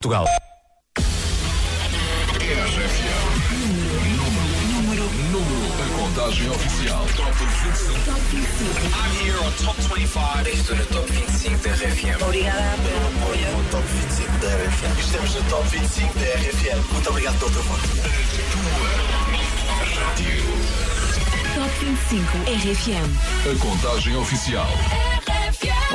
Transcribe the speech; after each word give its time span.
Portugal. 0.00 0.26
A 5.74 5.88
contagem 5.96 6.50
oficial. 6.50 7.04
Top 7.16 7.32
25. 7.32 7.96
I'm 8.94 9.10
here 9.16 9.36
on 9.44 9.52
Top 9.54 9.76
25. 9.76 10.48
Estou 10.50 10.76
no 10.76 10.86
top 10.86 11.10
25 11.10 11.58
da 11.58 11.74
RFM. 11.74 12.22
Obrigada 12.22 12.78
pelo 12.84 13.08
apoio. 13.08 13.50
No 13.50 13.64
top 13.70 13.82
25 13.88 14.38
da 14.38 14.46
RFM. 14.46 15.00
Estamos 15.00 15.34
no 15.34 15.42
Top 15.50 15.68
25 15.68 16.14
da 16.14 16.26
RFM. 16.26 16.92
Muito 16.92 17.10
obrigado 17.10 17.38
pelo 17.40 17.50
teu 17.50 17.62
voto. 17.64 17.88
Top 21.56 21.84
25 21.84 22.38
RFM. 22.46 23.10
A 23.50 23.58
contagem 23.58 24.16
oficial. 24.16 25.17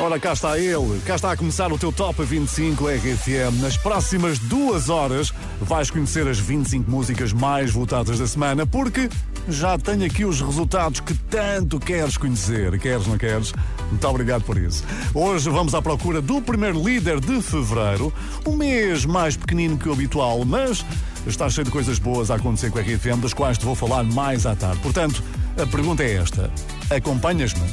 Ora, 0.00 0.18
cá 0.18 0.32
está 0.32 0.58
ele. 0.58 1.00
Cá 1.06 1.14
está 1.14 1.30
a 1.30 1.36
começar 1.36 1.72
o 1.72 1.78
teu 1.78 1.92
Top 1.92 2.20
25 2.22 2.88
RFM. 2.88 3.62
Nas 3.62 3.76
próximas 3.76 4.40
duas 4.40 4.88
horas 4.88 5.32
vais 5.60 5.88
conhecer 5.88 6.26
as 6.26 6.38
25 6.38 6.90
músicas 6.90 7.32
mais 7.32 7.70
votadas 7.70 8.18
da 8.18 8.26
semana, 8.26 8.66
porque 8.66 9.08
já 9.48 9.78
tenho 9.78 10.04
aqui 10.04 10.24
os 10.24 10.40
resultados 10.40 10.98
que 10.98 11.14
tanto 11.14 11.78
queres 11.78 12.16
conhecer. 12.16 12.76
Queres, 12.80 13.06
não 13.06 13.16
queres? 13.16 13.52
Muito 13.88 14.08
obrigado 14.08 14.42
por 14.42 14.58
isso. 14.58 14.82
Hoje 15.14 15.48
vamos 15.48 15.74
à 15.76 15.80
procura 15.80 16.20
do 16.20 16.42
primeiro 16.42 16.82
líder 16.82 17.20
de 17.20 17.40
fevereiro. 17.40 18.12
Um 18.44 18.56
mês 18.56 19.04
mais 19.04 19.36
pequenino 19.36 19.78
que 19.78 19.88
o 19.88 19.92
habitual, 19.92 20.44
mas 20.44 20.84
está 21.24 21.48
cheio 21.48 21.66
de 21.66 21.70
coisas 21.70 22.00
boas 22.00 22.32
a 22.32 22.34
acontecer 22.34 22.70
com 22.72 22.80
a 22.80 22.82
RFM, 22.82 23.20
das 23.22 23.32
quais 23.32 23.56
te 23.56 23.64
vou 23.64 23.76
falar 23.76 24.02
mais 24.02 24.44
à 24.44 24.56
tarde. 24.56 24.80
Portanto, 24.80 25.22
a 25.56 25.64
pergunta 25.66 26.02
é 26.02 26.14
esta: 26.14 26.50
acompanhas-me? 26.90 27.64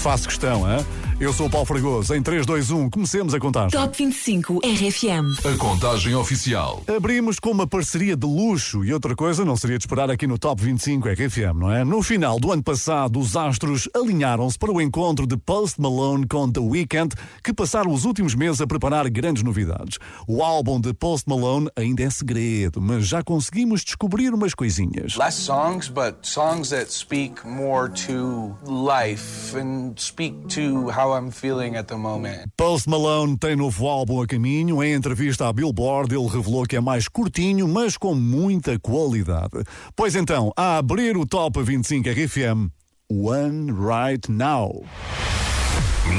Faço 0.00 0.26
questão, 0.26 0.68
hein? 0.68 0.84
Eu 1.20 1.34
sou 1.34 1.48
o 1.48 1.50
Paulo 1.50 1.66
Fragoso. 1.66 2.14
Em 2.14 2.22
3, 2.22 2.46
2, 2.46 2.70
1, 2.70 2.88
comecemos 2.88 3.34
a 3.34 3.38
contar. 3.38 3.70
Top 3.70 3.94
25 3.94 4.60
RFM. 4.64 5.46
A 5.46 5.58
contagem 5.58 6.14
oficial. 6.14 6.82
Abrimos 6.88 7.38
com 7.38 7.50
uma 7.50 7.66
parceria 7.66 8.16
de 8.16 8.26
luxo 8.26 8.82
e 8.82 8.94
outra 8.94 9.14
coisa 9.14 9.44
não 9.44 9.54
seria 9.54 9.76
de 9.76 9.82
esperar 9.84 10.10
aqui 10.10 10.26
no 10.26 10.38
Top 10.38 10.62
25 10.62 11.06
RFM, 11.10 11.54
não 11.56 11.70
é? 11.70 11.84
No 11.84 12.02
final 12.02 12.40
do 12.40 12.50
ano 12.50 12.62
passado, 12.62 13.20
os 13.20 13.36
astros 13.36 13.86
alinharam-se 13.94 14.58
para 14.58 14.72
o 14.72 14.80
encontro 14.80 15.26
de 15.26 15.36
Post 15.36 15.78
Malone 15.78 16.26
com 16.26 16.50
The 16.50 16.60
Weeknd, 16.60 17.14
que 17.44 17.52
passaram 17.52 17.92
os 17.92 18.06
últimos 18.06 18.34
meses 18.34 18.62
a 18.62 18.66
preparar 18.66 19.06
grandes 19.10 19.42
novidades. 19.42 19.98
O 20.26 20.42
álbum 20.42 20.80
de 20.80 20.94
Post 20.94 21.28
Malone 21.28 21.68
ainda 21.76 22.02
é 22.02 22.08
segredo, 22.08 22.80
mas 22.80 23.06
já 23.06 23.22
conseguimos 23.22 23.84
descobrir 23.84 24.32
umas 24.32 24.54
coisinhas. 24.54 25.16
less 25.18 25.36
songs, 25.36 25.86
but 25.86 26.16
songs 26.22 26.70
that 26.70 26.90
speak 26.90 27.46
more 27.46 27.90
to 27.90 28.56
life 28.66 29.54
and 29.54 29.92
speak 29.98 30.34
to 30.48 30.88
how 30.88 31.09
I'm 31.12 31.30
feeling 31.30 31.76
at 31.76 31.86
the 31.86 31.96
moment. 31.96 32.52
Post 32.56 32.88
Malone 32.88 33.36
tem 33.36 33.56
novo 33.56 33.86
álbum 33.86 34.22
a 34.22 34.26
caminho. 34.26 34.82
Em 34.82 34.94
entrevista 34.94 35.48
à 35.48 35.52
Billboard, 35.52 36.14
ele 36.14 36.28
revelou 36.28 36.64
que 36.64 36.76
é 36.76 36.80
mais 36.80 37.08
curtinho, 37.08 37.66
mas 37.68 37.96
com 37.96 38.14
muita 38.14 38.78
qualidade. 38.78 39.62
Pois 39.94 40.14
então, 40.14 40.52
a 40.56 40.78
abrir 40.78 41.16
o 41.16 41.26
Top 41.26 41.62
25 41.62 42.08
RFM, 42.08 42.70
One 43.10 43.72
Right 43.72 44.30
Now. 44.30 44.84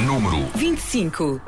Número 0.06 0.46
25. 0.54 1.40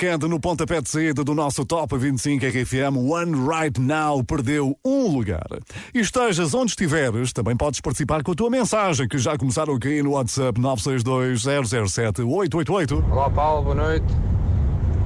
Weeknd 0.00 0.28
no 0.28 0.38
pontapé 0.38 0.80
de 0.80 0.88
saída 0.88 1.24
do 1.24 1.34
nosso 1.34 1.64
Top 1.64 1.96
25 1.98 2.46
RFM 2.46 2.96
One 2.96 3.48
Right 3.48 3.80
Now 3.80 4.22
perdeu 4.22 4.78
um 4.84 5.08
lugar. 5.08 5.48
E 5.92 5.98
estejas 5.98 6.54
onde 6.54 6.70
estiveres, 6.70 7.32
também 7.32 7.56
podes 7.56 7.80
participar 7.80 8.22
com 8.22 8.30
a 8.30 8.34
tua 8.34 8.48
mensagem, 8.48 9.08
que 9.08 9.18
já 9.18 9.36
começaram 9.36 9.74
aqui 9.74 10.00
no 10.00 10.12
WhatsApp 10.12 10.60
962 10.60 11.42
007 11.90 12.22
888. 12.22 13.04
Olá 13.10 13.28
Paulo, 13.28 13.62
boa 13.64 13.74
noite. 13.74 14.06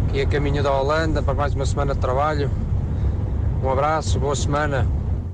Aqui 0.09 0.21
a 0.21 0.27
caminho 0.27 0.63
da 0.63 0.71
Holanda 0.71 1.23
para 1.23 1.33
mais 1.33 1.55
uma 1.55 1.65
semana 1.65 1.95
de 1.95 2.01
trabalho. 2.01 2.51
Um 3.63 3.71
abraço, 3.71 4.21
boa 4.21 4.37
semana. 4.37 4.87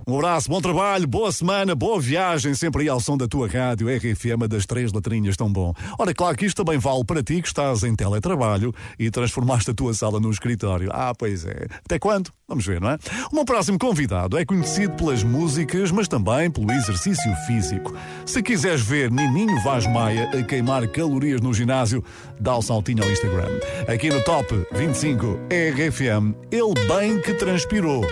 Um 0.09 0.15
abraço, 0.15 0.49
bom 0.49 0.59
trabalho, 0.59 1.07
boa 1.07 1.31
semana, 1.31 1.75
boa 1.75 2.01
viagem, 2.01 2.55
sempre 2.55 2.81
aí 2.81 2.89
ao 2.89 2.99
som 2.99 3.19
da 3.19 3.29
tua 3.29 3.47
rádio 3.47 3.95
RFM 3.95 4.49
das 4.49 4.65
três 4.65 4.91
letrinhas 4.91 5.37
tão 5.37 5.53
bom. 5.53 5.75
Ora, 5.99 6.15
claro 6.15 6.35
que 6.35 6.47
isto 6.47 6.65
também 6.65 6.79
vale 6.79 7.05
para 7.05 7.23
ti 7.23 7.43
que 7.43 7.47
estás 7.47 7.83
em 7.83 7.95
teletrabalho 7.95 8.73
e 8.99 9.11
transformaste 9.11 9.71
a 9.71 9.75
tua 9.75 9.93
sala 9.93 10.19
num 10.19 10.31
escritório. 10.31 10.89
Ah, 10.95 11.13
pois 11.15 11.45
é. 11.45 11.67
Até 11.85 11.99
quando? 11.99 12.33
Vamos 12.49 12.65
ver, 12.65 12.81
não 12.81 12.89
é? 12.89 12.99
O 13.31 13.35
meu 13.35 13.45
próximo 13.45 13.79
convidado 13.79 14.39
é 14.39 14.47
conhecido 14.47 14.95
pelas 14.95 15.23
músicas, 15.23 15.91
mas 15.91 16.09
também 16.09 16.51
pelo 16.51 16.73
exercício 16.73 17.31
físico. 17.47 17.95
Se 18.25 18.43
quiseres 18.43 18.81
ver 18.81 19.11
Nininho 19.11 19.63
Vaz 19.63 19.87
Maia 19.87 20.31
a 20.31 20.43
queimar 20.43 20.89
calorias 20.89 21.43
no 21.43 21.53
ginásio, 21.53 22.03
dá 22.41 22.57
o 22.57 22.63
saltinho 22.63 23.05
ao 23.05 23.11
Instagram. 23.11 23.61
Aqui 23.87 24.09
no 24.09 24.25
Top 24.25 24.49
25 24.73 25.39
RFM, 25.51 26.35
ele 26.51 26.87
bem 26.87 27.21
que 27.21 27.35
transpirou, 27.35 28.07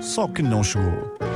só 0.00 0.26
que 0.26 0.42
não 0.42 0.64
chegou. 0.64 1.31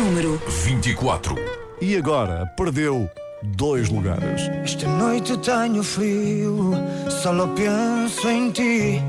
Número 0.00 0.40
24. 0.64 1.36
E 1.78 1.94
agora 1.94 2.46
perdeu 2.56 3.06
dois 3.42 3.90
lugares. 3.90 4.48
Esta 4.64 4.88
noite 4.88 5.36
tenho 5.36 5.82
frio, 5.82 6.72
só 7.22 7.46
penso 7.48 8.26
em 8.26 8.50
ti. 8.50 9.02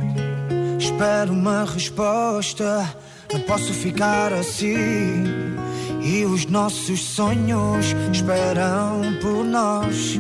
Espero 0.78 1.32
uma 1.32 1.64
resposta, 1.64 2.94
não 3.32 3.40
posso 3.44 3.74
ficar 3.74 4.34
assim. 4.34 5.24
E 6.02 6.26
os 6.26 6.46
nossos 6.48 7.02
sonhos 7.02 7.96
esperam 8.12 9.02
por 9.22 9.46
nós. 9.46 10.20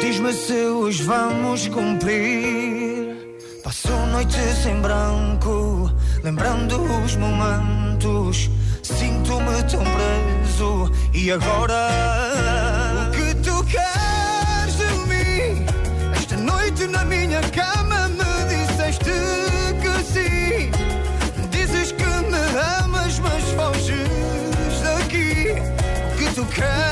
Diz-me 0.00 0.32
se 0.32 0.66
os 0.66 1.00
vamos 1.00 1.66
cumprir. 1.66 3.16
Passo 3.64 3.90
noites 4.12 4.66
em 4.66 4.80
branco, 4.80 5.90
lembrando 6.22 6.80
os 7.04 7.16
momentos. 7.16 8.48
Sinto-me 8.98 9.62
tão 9.64 9.84
preso. 9.84 10.90
E 11.12 11.30
agora? 11.32 11.88
O 13.06 13.10
que 13.12 13.34
tu 13.36 13.64
queres 13.64 14.76
de 14.76 14.92
mim? 15.08 15.64
Esta 16.16 16.36
noite 16.36 16.86
na 16.86 17.04
minha 17.04 17.40
cama 17.50 18.08
me 18.08 18.48
disseste 18.48 19.10
que 19.80 20.02
sim. 20.04 20.70
Dizes 21.50 21.92
que 21.92 22.04
me 22.04 22.38
amas, 22.82 23.18
mas 23.18 23.44
foges 23.52 24.80
daqui. 24.82 25.54
O 26.12 26.16
que 26.18 26.34
tu 26.34 26.44
queres 26.46 26.89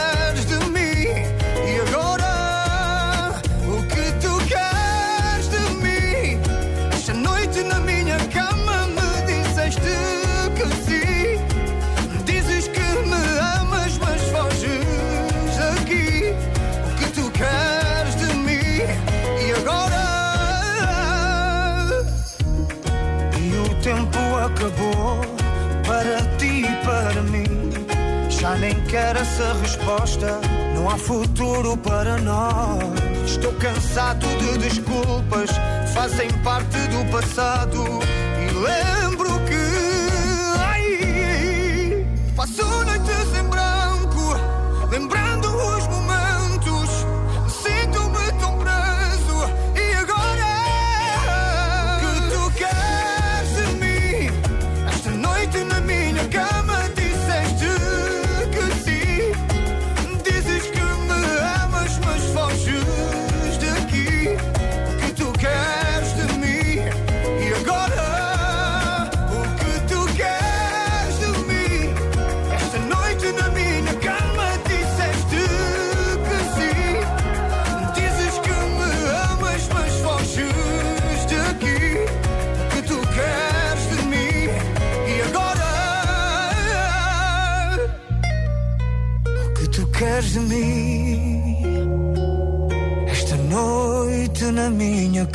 Quero 28.99 29.21
essa 29.21 29.53
resposta. 29.63 30.41
Não 30.75 30.91
há 30.91 30.99
futuro 30.99 31.77
para 31.77 32.19
nós. 32.19 32.83
Estou 33.25 33.53
cansado 33.53 34.27
de 34.39 34.59
desculpas, 34.59 35.51
fazem 35.95 36.29
parte 36.43 36.77
do 36.89 37.09
passado. 37.09 37.85
E 38.43 38.51
lembro 38.55 39.08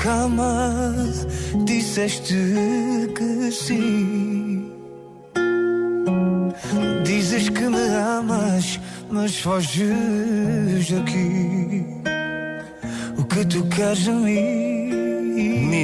cama 0.03 0.93
disseste 1.63 2.35
que 3.15 3.49
sim. 3.51 4.69
Dizes 7.05 7.47
que 7.47 7.69
me 7.69 7.87
amas, 8.19 8.81
mas 9.09 9.39
foges 9.39 10.91
daqui. 10.91 11.85
O 13.17 13.23
que 13.23 13.45
tu 13.45 13.63
queres 13.69 13.99
de 13.99 14.11
mim? 14.11 14.62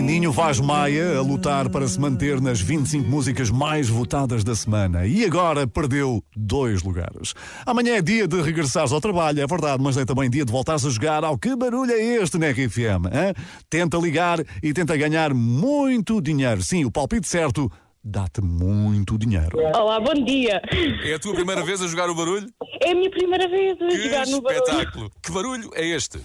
Nininho 0.10 0.32
Vaz 0.32 0.60
Maia 0.60 1.20
a 1.20 1.22
lutar 1.22 1.70
para 1.70 1.88
se 1.88 2.00
manter 2.00 2.42
nas 2.42 2.60
25 2.60 3.08
músicas 3.08 3.52
mais 3.52 3.88
votadas 3.88 4.44
da 4.44 4.56
semana. 4.56 5.06
E 5.06 5.24
agora 5.24 5.68
perdeu 5.68 6.24
dois 6.36 6.82
lugares. 6.82 7.36
Amanhã 7.64 7.94
é 7.94 8.02
dia 8.02 8.28
de 8.28 8.42
regressares 8.42 8.92
ao 8.92 9.00
trabalho, 9.00 9.40
é 9.40 9.46
verdade, 9.46 9.84
mas 9.84 9.98
é 9.98 10.06
também 10.06 10.28
dia 10.28 10.44
de 10.44 10.52
voltares 10.52 10.84
a 10.84 10.90
jogar 10.90 11.24
ao 11.24 11.38
Que 11.38 11.56
Barulho 11.56 11.92
é 11.92 12.00
Este 12.16 12.40
na 12.40 12.50
RFM. 12.50 13.06
Hein? 13.06 13.36
Tenta 13.70 13.98
ligar 13.98 14.40
e 14.64 14.74
tenta 14.74 14.98
ganhar 14.98 15.32
muito 15.32 16.20
dinheiro. 16.20 16.64
Sim, 16.64 16.86
o 16.86 16.92
palpite 16.92 17.28
certo 17.28 17.72
dá-te 18.04 18.42
muito 18.42 19.16
dinheiro. 19.16 19.60
Olá, 19.76 20.00
bom 20.00 20.16
dia. 20.26 20.60
É 21.04 21.14
a 21.14 21.20
tua 21.20 21.36
primeira 21.36 21.64
vez 21.64 21.84
a 21.84 21.88
jogar 21.88 22.10
o 22.10 22.16
barulho? 22.16 22.48
É 22.82 22.94
a 22.94 22.96
minha 22.96 23.12
primeira 23.12 23.48
vez 23.48 23.80
a 23.80 23.88
Que 23.90 24.02
jogar 24.06 24.26
no 24.26 24.42
barulho. 24.42 24.64
espetáculo! 24.64 25.12
Que 25.22 25.32
barulho 25.32 25.70
é 25.76 25.86
este? 25.86 26.20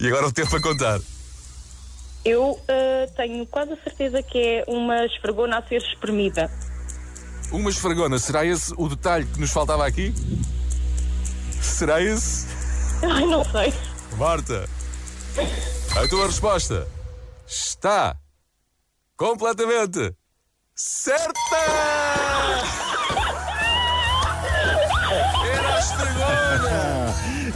E 0.00 0.06
agora 0.06 0.26
o 0.26 0.32
tempo 0.32 0.54
a 0.56 0.60
contar. 0.60 1.00
Eu 2.24 2.60
ah, 2.68 3.06
tenho 3.16 3.46
quase 3.46 3.72
a 3.72 3.76
certeza 3.76 4.22
que 4.22 4.38
é 4.38 4.64
uma 4.68 5.04
esfregona 5.04 5.58
a 5.58 5.62
ser 5.62 5.76
espremida. 5.76 6.50
Uma 7.50 7.70
esfregona, 7.70 8.18
será 8.18 8.44
esse 8.46 8.72
o 8.76 8.88
detalhe 8.88 9.26
que 9.26 9.40
nos 9.40 9.50
faltava 9.50 9.86
aqui? 9.86 10.14
Será 11.60 12.00
esse? 12.00 12.46
Ai, 13.02 13.26
não 13.26 13.44
sei. 13.44 13.72
Marta, 14.16 14.68
a 15.96 16.08
tua 16.08 16.26
resposta 16.26 16.86
está 17.46 18.16
completamente 19.16 20.14
certa! 20.74 21.32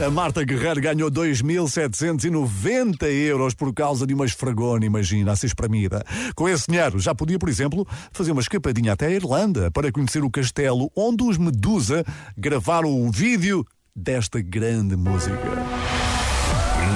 A 0.05 0.09
Marta 0.11 0.43
Guerreiro 0.43 0.79
ganhou 0.79 1.09
2.790 1.11 3.03
euros 3.03 3.53
por 3.53 3.73
causa 3.73 4.05
de 4.07 4.13
uma 4.13 4.25
esfregona, 4.25 4.85
imagina, 4.85 5.31
a 5.31 5.35
ser 5.35 5.47
espremida. 5.47 6.05
Com 6.35 6.47
esse 6.47 6.67
dinheiro, 6.67 6.99
já 6.99 7.13
podia, 7.15 7.39
por 7.39 7.49
exemplo, 7.49 7.85
fazer 8.11 8.31
uma 8.31 8.41
escapadinha 8.41 8.93
até 8.93 9.07
a 9.07 9.11
Irlanda 9.11 9.69
para 9.71 9.91
conhecer 9.91 10.23
o 10.23 10.29
castelo 10.29 10.91
onde 10.95 11.23
os 11.23 11.37
Medusa 11.37 12.05
gravaram 12.37 12.89
o 13.01 13.11
vídeo 13.11 13.65
desta 13.95 14.39
grande 14.39 14.95
música. 14.95 15.37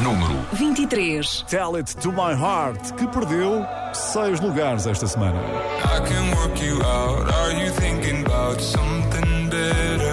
Número 0.04 0.34
23. 0.54 1.46
Tell 1.50 1.76
It 1.76 1.96
To 1.98 2.12
My 2.12 2.34
Heart, 2.34 2.94
que 2.94 3.08
perdeu 3.08 3.66
seis 3.94 4.40
lugares 4.40 4.86
esta 4.86 5.08
semana. 5.08 5.40
I 5.40 6.00
can 6.08 6.32
work 6.36 6.64
you 6.64 6.82
out. 6.84 7.30
Are 7.34 7.54
you 7.54 7.72
thinking 7.74 8.24
about 8.26 8.62
something 8.62 9.50
better? 9.50 10.11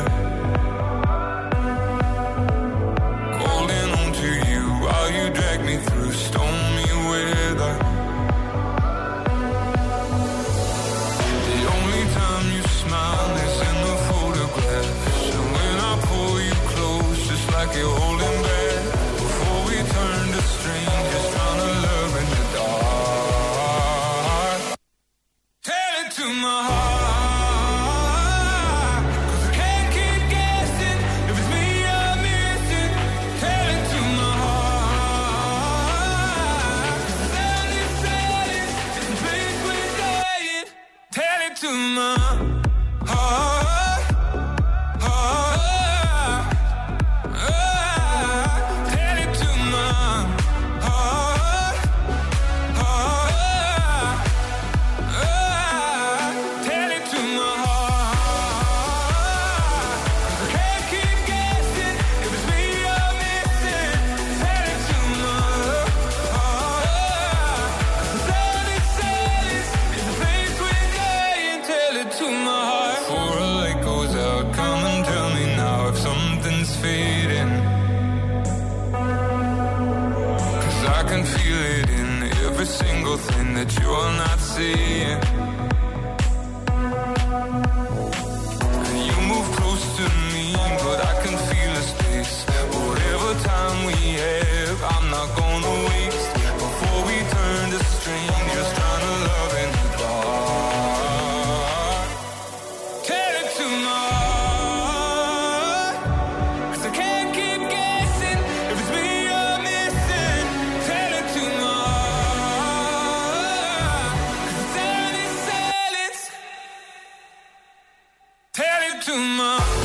Tell 119.08 119.16
it 119.16 119.77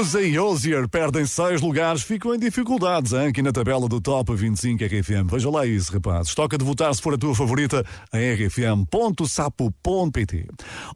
Medusa 0.00 0.22
e 0.22 0.38
Ozier 0.38 0.88
perdem 0.88 1.26
seis 1.26 1.60
lugares, 1.60 2.00
ficam 2.02 2.34
em 2.34 2.38
dificuldades 2.38 3.12
hein, 3.12 3.26
aqui 3.26 3.42
na 3.42 3.52
tabela 3.52 3.86
do 3.86 4.00
Top 4.00 4.34
25 4.34 4.82
RFM. 4.82 5.30
Veja 5.30 5.50
lá 5.50 5.66
isso, 5.66 5.92
rapazes. 5.92 6.34
Toca 6.34 6.56
de 6.56 6.64
votar 6.64 6.94
se 6.94 7.02
for 7.02 7.12
a 7.12 7.18
tua 7.18 7.34
favorita 7.34 7.84
em 8.10 8.32
rfm.sapo.pt. 8.32 8.86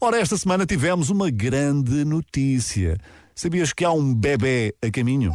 Ora, 0.00 0.18
esta 0.18 0.38
semana 0.38 0.64
tivemos 0.64 1.11
uma 1.11 1.30
grande 1.30 2.02
notícia. 2.02 2.96
Sabias 3.34 3.75
que 3.75 3.84
há 3.84 3.92
um 3.92 4.14
bebê 4.14 4.75
a 4.82 4.90
caminho? 4.90 5.34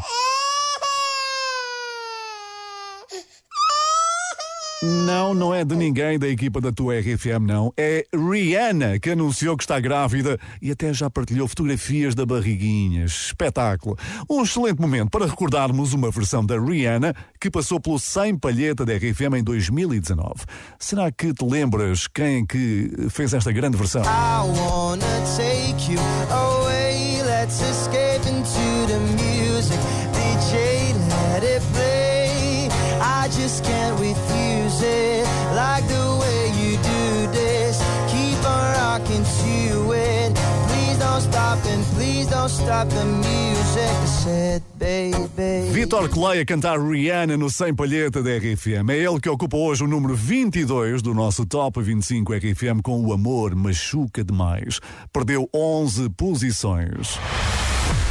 Não, 5.10 5.34
não 5.34 5.56
é 5.56 5.66
de 5.66 5.76
ninguém 5.76 6.20
da 6.20 6.28
equipa 6.28 6.62
da 6.62 6.72
tua 6.72 7.00
RFM, 7.00 7.42
não. 7.42 7.74
É 7.76 8.06
Rihanna 8.14 9.00
que 9.00 9.10
anunciou 9.10 9.58
que 9.58 9.64
está 9.64 9.80
grávida 9.80 10.38
e 10.62 10.70
até 10.70 10.94
já 10.94 11.10
partilhou 11.10 11.48
fotografias 11.48 12.14
da 12.14 12.28
barriguinha. 12.28 13.06
Espetáculo. 13.06 13.98
Um 14.30 14.44
excelente 14.44 14.80
momento 14.80 15.10
para 15.10 15.26
recordarmos 15.26 15.94
uma 15.94 16.12
versão 16.12 16.46
da 16.46 16.60
Rihanna 16.60 17.16
que 17.42 17.50
passou 17.50 17.80
pelo 17.80 17.98
100 17.98 18.38
palheta 18.38 18.86
da 18.86 18.94
RFM 18.94 19.38
em 19.40 19.44
2019. 19.44 20.46
Será 20.78 21.12
que 21.12 21.34
te 21.34 21.44
lembras 21.44 22.06
quem 22.08 22.46
que 22.46 22.92
fez 23.10 23.34
esta 23.34 23.52
grande 23.52 23.78
versão? 23.78 24.04
I 24.04 24.42
wanna 24.60 25.06
take 25.36 25.92
you 25.92 26.00
away. 26.30 27.24
Let's 27.24 27.60
escape 27.62 28.28
into 28.28 28.86
the 28.86 29.00
music. 29.18 29.80
DJ, 30.14 30.94
let 31.10 31.44
it 31.44 31.64
play. 31.74 32.70
I 33.02 33.28
just 33.30 33.64
can't 33.64 34.00
refuse 34.00 34.09
Vitor 45.72 46.10
Clay 46.10 46.42
a 46.42 46.46
cantar 46.46 46.80
Rihanna 46.80 47.38
no 47.38 47.50
100 47.50 47.76
palheta 47.76 48.24
da 48.24 48.32
RFM. 48.38 48.90
É 48.90 48.98
ele 48.98 49.20
que 49.20 49.30
ocupa 49.30 49.56
hoje 49.56 49.84
o 49.84 49.88
número 49.88 50.16
22 50.16 51.02
do 51.02 51.14
nosso 51.14 51.46
Top 51.46 51.82
25 51.82 52.34
RFM 52.34 52.82
com 52.84 53.06
o 53.06 53.14
amor 53.14 53.56
machuca 53.56 54.24
demais. 54.24 54.80
Perdeu 55.14 55.48
11 55.54 56.10
posições. 56.10 57.20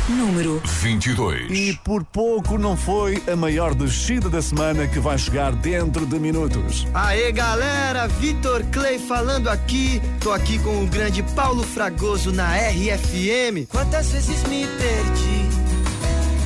Número 0.09 0.63
22. 0.65 1.51
E 1.51 1.79
por 1.85 2.03
pouco 2.03 2.57
não 2.57 2.75
foi 2.75 3.23
a 3.31 3.37
maior 3.37 3.75
descida 3.75 4.31
da 4.31 4.41
semana 4.41 4.87
que 4.89 4.99
vai 4.99 5.19
chegar 5.19 5.53
dentro 5.53 6.07
de 6.07 6.19
minutos. 6.19 6.87
Aê 6.95 7.31
galera, 7.31 8.09
Vitor 8.09 8.65
Clay 8.73 8.99
falando 8.99 9.49
aqui. 9.49 10.01
Tô 10.21 10.33
aqui 10.33 10.59
com 10.61 10.83
o 10.83 10.87
grande 10.87 11.23
Paulo 11.35 11.63
Fragoso 11.63 12.33
na 12.33 12.57
RFM. 12.57 13.67
Quantas 13.69 14.11
vezes 14.11 14.43
me 14.45 14.67
perdi? 14.67 15.49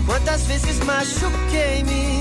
Quantas 0.07 0.43
vezes 0.47 0.79
machuquei-me? 0.81 2.21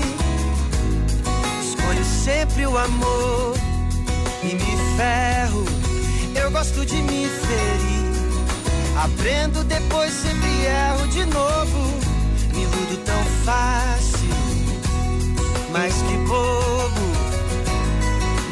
Escolho 1.60 2.04
sempre 2.04 2.66
o 2.66 2.78
amor 2.78 3.56
e 4.44 4.54
me 4.54 4.96
ferro. 4.96 5.64
Eu 6.40 6.52
gosto 6.52 6.86
de 6.86 7.02
me 7.02 7.26
ferir. 7.26 8.11
Aprendo 8.96 9.64
depois, 9.64 10.12
sempre 10.12 10.48
erro 10.64 11.08
de 11.08 11.24
novo. 11.24 11.78
Me 12.54 12.62
iludo 12.62 12.96
tão 13.04 13.24
fácil, 13.44 14.28
mas 15.70 15.94
que 15.94 16.16
bobo. 16.28 17.12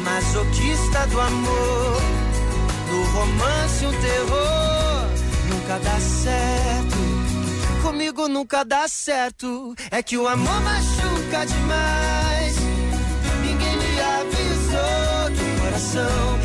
Masoquista 0.03 1.07
do 1.07 1.21
amor, 1.21 2.01
no 2.89 3.03
romance 3.11 3.85
um 3.85 3.91
terror. 3.91 5.09
Nunca 5.49 5.79
dá 5.79 5.99
certo, 5.99 6.97
comigo 7.81 8.27
nunca 8.27 8.65
dá 8.65 8.87
certo. 8.87 9.75
É 9.91 10.01
que 10.01 10.17
o 10.17 10.27
amor 10.27 10.61
machuca 10.61 11.45
demais. 11.45 12.55
Ninguém 13.41 13.77
me 13.77 13.99
avisou 14.01 15.31
que 15.35 15.43
o 15.43 15.61
coração 15.61 16.39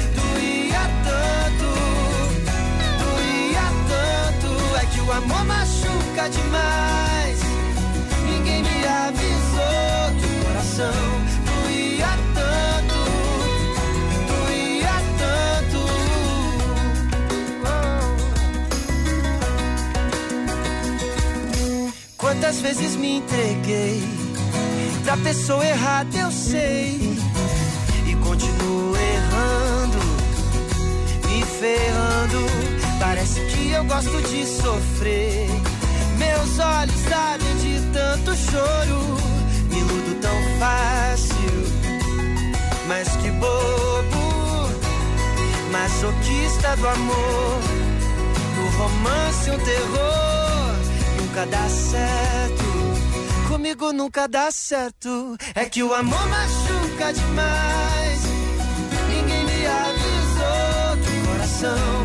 o 5.07 5.13
amor 5.13 5.45
machuca 5.45 6.29
demais. 6.29 7.39
Ninguém 8.25 8.63
me 8.63 8.87
avisou 8.87 10.11
que 10.19 10.27
o 10.27 10.45
coração 10.45 10.93
doía 11.47 12.13
tanto, 12.35 12.99
doía 14.27 14.97
tanto. 15.23 15.81
Quantas 22.17 22.61
vezes 22.61 22.97
me 22.97 23.19
entreguei 23.19 24.03
pra 25.05 25.17
pessoa 25.19 25.65
errada, 25.65 26.17
eu 26.19 26.33
sei, 26.33 27.17
e 28.07 28.17
continuo 28.17 28.97
errando 28.97 29.99
me 31.29 31.43
ferrando. 31.45 32.76
Parece 32.99 33.41
que 33.47 33.71
eu 33.71 33.85
gosto 33.85 34.23
de 34.23 34.47
sofrer. 34.47 35.49
Meus 36.19 36.59
olhos 36.59 37.13
ardem 37.13 37.57
de 37.57 37.81
tanto 37.93 38.35
choro. 38.37 39.17
Me 39.71 39.79
iludo 39.79 40.21
tão 40.21 40.37
fácil, 40.59 41.37
mas 42.89 43.09
que 43.17 43.31
bobo. 43.33 44.27
Masoquista 45.71 46.77
do 46.77 46.89
amor. 46.89 47.61
No 48.57 48.79
romance, 48.79 49.51
um 49.51 49.59
terror. 49.59 50.57
Nunca 51.19 51.47
dá 51.47 51.69
certo. 51.69 52.67
Comigo 53.49 53.93
nunca 53.93 54.27
dá 54.27 54.51
certo. 54.51 55.37
É 55.55 55.67
que 55.67 55.83
o 55.83 55.93
amor 55.95 56.27
machuca 56.29 57.13
demais. 57.13 58.21
Ninguém 59.09 59.45
me 59.45 59.67
avisou 59.67 60.97
que 61.05 61.11
o 61.11 61.27
coração 61.27 61.96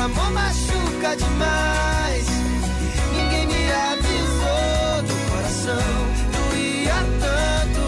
amor 0.00 0.30
machuca 0.30 1.16
demais. 1.16 2.26
Ninguém 3.12 3.46
me 3.46 3.72
avisou 3.72 5.04
que 5.06 5.12
o 5.12 5.16
coração 5.30 5.86
doía 6.32 6.98
tanto, 7.20 7.82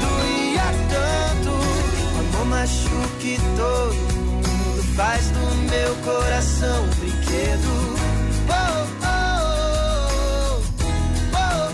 doía 0.00 0.68
tanto. 0.88 1.50
O 2.14 2.18
amor 2.20 2.46
machuca 2.46 3.08
todo 3.56 3.94
mundo 3.94 4.82
faz 4.96 5.30
do 5.30 5.54
meu 5.70 5.94
coração 5.96 6.84
um 6.84 6.88
brinquedo. 7.00 7.72
Oh, 8.48 8.86
oh, 9.04 10.62
oh, 11.34 11.70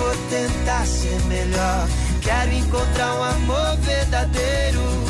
oh, 0.00 0.14
tentar 0.28 0.84
ser 0.86 1.20
melhor. 1.28 1.88
Quero 2.20 2.52
encontrar 2.52 3.14
um 3.14 3.22
amor 3.22 3.76
verdadeiro. 3.78 5.07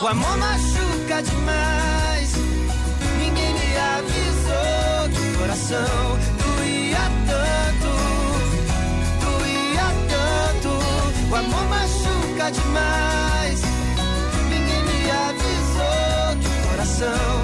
O 0.00 0.06
amor 0.06 0.36
machuca 0.38 1.22
demais. 1.22 2.32
Ninguém 3.18 3.52
me 3.52 3.76
avisou 3.76 5.08
que 5.12 5.20
o 5.34 5.38
coração 5.38 6.18
doía 6.38 7.10
tanto. 7.26 7.90
Doía 9.24 9.88
tanto. 10.08 10.70
O 11.28 11.34
amor 11.34 11.64
machuca 11.68 12.52
demais. 12.52 13.60
Ninguém 14.48 14.84
me 14.84 15.10
avisou 15.10 16.36
que 16.40 16.46
o 16.46 16.70
coração 16.70 17.37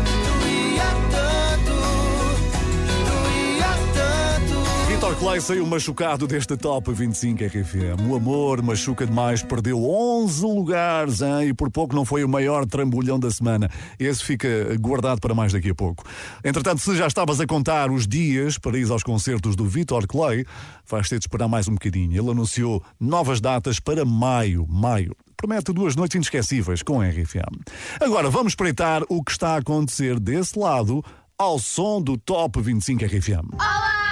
Coldplay 5.05 5.39
saiu 5.39 5.67
machucado 5.67 6.27
deste 6.27 6.57
Top 6.57 6.91
25 6.91 7.45
RFM. 7.45 8.09
O 8.09 8.17
amor 8.17 8.63
machuca 8.63 9.07
demais, 9.07 9.43
perdeu 9.43 9.85
11 9.85 10.43
lugares 10.47 11.21
hein? 11.21 11.49
e 11.49 11.53
por 11.53 11.71
pouco 11.71 11.95
não 11.95 12.07
foi 12.07 12.25
o 12.25 12.29
maior 12.29 12.65
trambolhão 12.65 13.21
da 13.21 13.31
semana. 13.31 13.69
Esse 13.99 14.25
fica 14.25 14.49
guardado 14.81 15.21
para 15.21 15.35
mais 15.35 15.53
daqui 15.53 15.69
a 15.69 15.75
pouco. 15.75 16.05
Entretanto, 16.43 16.81
se 16.81 16.97
já 16.97 17.07
estavas 17.07 17.39
a 17.39 17.47
contar 17.47 17.91
os 17.91 18.09
dias 18.09 18.57
para 18.57 18.79
ir 18.79 18.91
aos 18.91 19.03
concertos 19.03 19.55
do 19.55 19.67
Vitor 19.67 20.07
Clay, 20.07 20.47
vais 20.89 21.07
ter 21.07 21.19
de 21.19 21.27
esperar 21.27 21.49
mais 21.49 21.69
um 21.69 21.75
bocadinho. 21.75 22.19
Ele 22.19 22.31
anunciou 22.31 22.83
novas 22.99 23.43
datas 23.43 23.79
para 23.79 24.07
maio. 24.07 24.67
Maio 24.67 25.15
promete 25.37 25.71
duas 25.71 25.95
noites 25.95 26.15
inesquecíveis 26.15 26.83
com 26.83 27.03
a 27.03 27.09
RFM. 27.09 27.61
Agora 28.01 28.31
vamos 28.31 28.53
espreitar 28.53 29.03
o 29.11 29.23
que 29.23 29.33
está 29.33 29.51
a 29.51 29.59
acontecer 29.59 30.19
desse 30.19 30.59
lado 30.59 31.05
ao 31.37 31.59
som 31.59 32.01
do 32.01 32.17
Top 32.17 32.59
25 32.59 33.05
RFM. 33.05 33.53
Olá! 33.53 34.04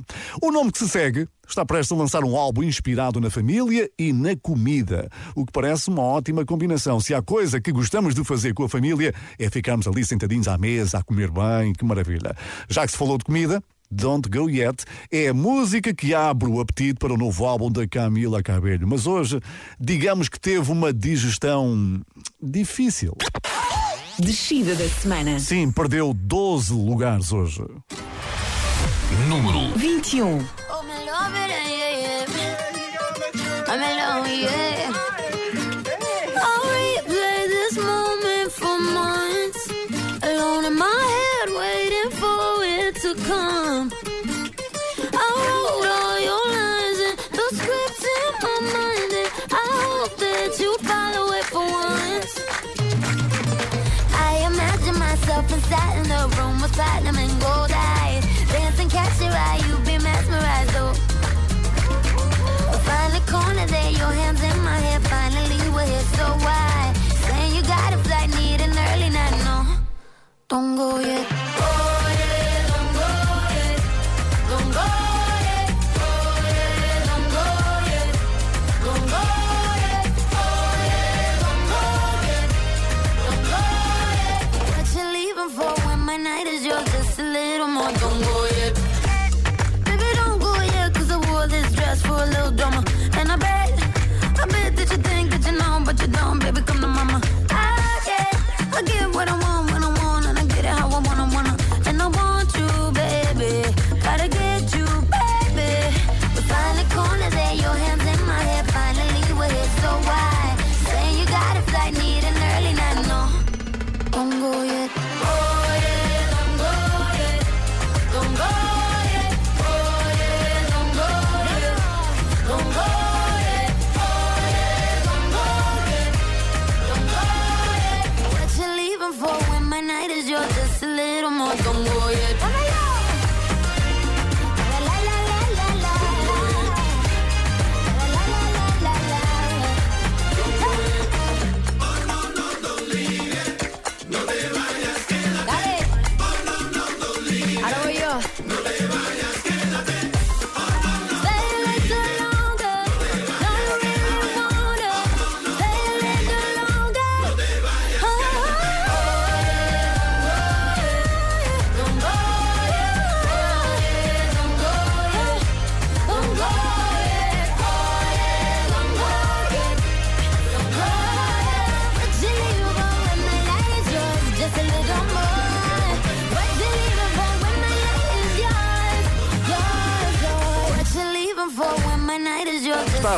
O 0.40 0.52
nome 0.52 0.70
que 0.70 0.78
se 0.78 0.88
segue 0.88 1.26
está 1.48 1.64
prestes 1.64 1.92
a 1.92 2.00
lançar 2.00 2.24
um 2.24 2.36
álbum 2.36 2.62
inspirado 2.62 3.20
na 3.20 3.30
família 3.30 3.90
e 3.98 4.12
na 4.12 4.36
comida, 4.36 5.08
o 5.34 5.46
que 5.46 5.52
parece 5.52 5.88
uma 5.88 6.02
ótima 6.02 6.44
combinação. 6.44 7.00
Se 7.00 7.14
há 7.14 7.22
coisa 7.22 7.60
que 7.60 7.72
gostamos 7.72 8.14
de 8.14 8.22
fazer 8.22 8.52
com 8.52 8.64
a 8.64 8.68
família 8.68 9.14
é 9.38 9.48
ficarmos 9.48 9.86
ali 9.86 10.04
sentadinhos 10.04 10.46
à 10.46 10.58
mesa, 10.58 10.98
a 10.98 11.02
comer 11.02 11.30
bem, 11.30 11.72
que 11.72 11.84
maravilha. 11.88 12.36
Já 12.68 12.86
que 12.86 12.92
se 12.92 12.98
falou 12.98 13.18
de 13.18 13.24
comida, 13.24 13.62
Don't 13.90 14.28
Go 14.28 14.50
Yet 14.50 14.84
é 15.10 15.28
a 15.28 15.34
música 15.34 15.94
que 15.94 16.14
abre 16.14 16.48
o 16.48 16.60
apetite 16.60 16.98
para 16.98 17.14
o 17.14 17.16
novo 17.16 17.46
álbum 17.46 17.70
da 17.70 17.86
Camila 17.88 18.42
Cabello. 18.42 18.86
Mas 18.86 19.06
hoje, 19.06 19.40
digamos 19.80 20.28
que 20.28 20.38
teve 20.38 20.70
uma 20.70 20.92
digestão 20.92 22.00
difícil. 22.40 23.16
Descida 24.18 24.74
da 24.74 24.88
semana. 24.88 25.38
Sim, 25.38 25.70
perdeu 25.70 26.12
12 26.12 26.72
lugares 26.72 27.32
hoje. 27.32 27.64
Número 29.28 29.78
21. 29.78 30.38
Oh, 30.70 30.82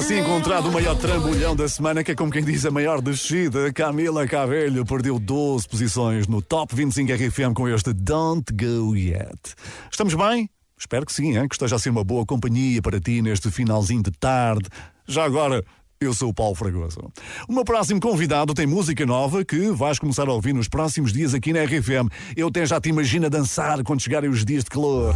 assim 0.00 0.18
encontrado 0.18 0.70
o 0.70 0.72
maior 0.72 0.96
trambolhão 0.96 1.54
da 1.54 1.68
semana, 1.68 2.02
que 2.02 2.12
é 2.12 2.14
como 2.14 2.32
quem 2.32 2.42
diz 2.42 2.64
a 2.64 2.70
maior 2.70 3.02
descida. 3.02 3.70
Camila 3.70 4.26
Cabelho 4.26 4.82
perdeu 4.86 5.18
12 5.18 5.68
posições 5.68 6.26
no 6.26 6.40
Top 6.40 6.74
25 6.74 7.12
RFM 7.12 7.52
com 7.54 7.68
este 7.68 7.92
Don't 7.92 8.50
Go 8.50 8.96
Yet. 8.96 9.54
Estamos 9.90 10.14
bem? 10.14 10.48
Espero 10.78 11.04
que 11.04 11.12
sim, 11.12 11.36
hein? 11.36 11.46
que 11.46 11.54
esteja 11.54 11.76
a 11.76 11.78
ser 11.78 11.90
uma 11.90 12.02
boa 12.02 12.24
companhia 12.24 12.80
para 12.80 12.98
ti 12.98 13.20
neste 13.20 13.50
finalzinho 13.50 14.02
de 14.02 14.10
tarde. 14.12 14.70
Já 15.06 15.22
agora, 15.22 15.62
eu 16.00 16.14
sou 16.14 16.30
o 16.30 16.34
Paulo 16.34 16.54
Fragoso. 16.54 16.98
O 17.46 17.52
meu 17.52 17.64
próximo 17.64 18.00
convidado 18.00 18.54
tem 18.54 18.66
música 18.66 19.04
nova 19.04 19.44
que 19.44 19.70
vais 19.70 19.98
começar 19.98 20.26
a 20.28 20.32
ouvir 20.32 20.54
nos 20.54 20.66
próximos 20.66 21.12
dias 21.12 21.34
aqui 21.34 21.52
na 21.52 21.62
RFM. 21.62 22.08
Eu 22.34 22.48
até 22.48 22.64
já 22.64 22.80
te 22.80 22.88
imagino 22.88 23.26
a 23.26 23.28
dançar 23.28 23.82
quando 23.82 24.00
chegarem 24.00 24.30
os 24.30 24.46
dias 24.46 24.64
de 24.64 24.70
calor. 24.70 25.14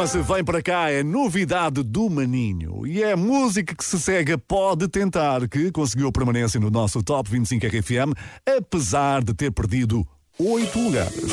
Chama-se 0.00 0.22
Vem 0.22 0.42
Para 0.42 0.62
Cá, 0.62 0.90
é 0.90 1.02
novidade 1.02 1.82
do 1.82 2.08
Maninho. 2.08 2.86
E 2.86 3.02
é 3.02 3.14
música 3.14 3.74
que 3.74 3.84
se 3.84 4.00
segue 4.00 4.38
Pode 4.38 4.88
Tentar, 4.88 5.46
que 5.46 5.70
conseguiu 5.70 6.10
permanência 6.10 6.58
no 6.58 6.70
nosso 6.70 7.02
Top 7.02 7.30
25 7.30 7.66
RFM, 7.66 8.14
apesar 8.46 9.22
de 9.22 9.34
ter 9.34 9.52
perdido 9.52 10.06
8 10.38 10.78
lugares. 10.78 11.26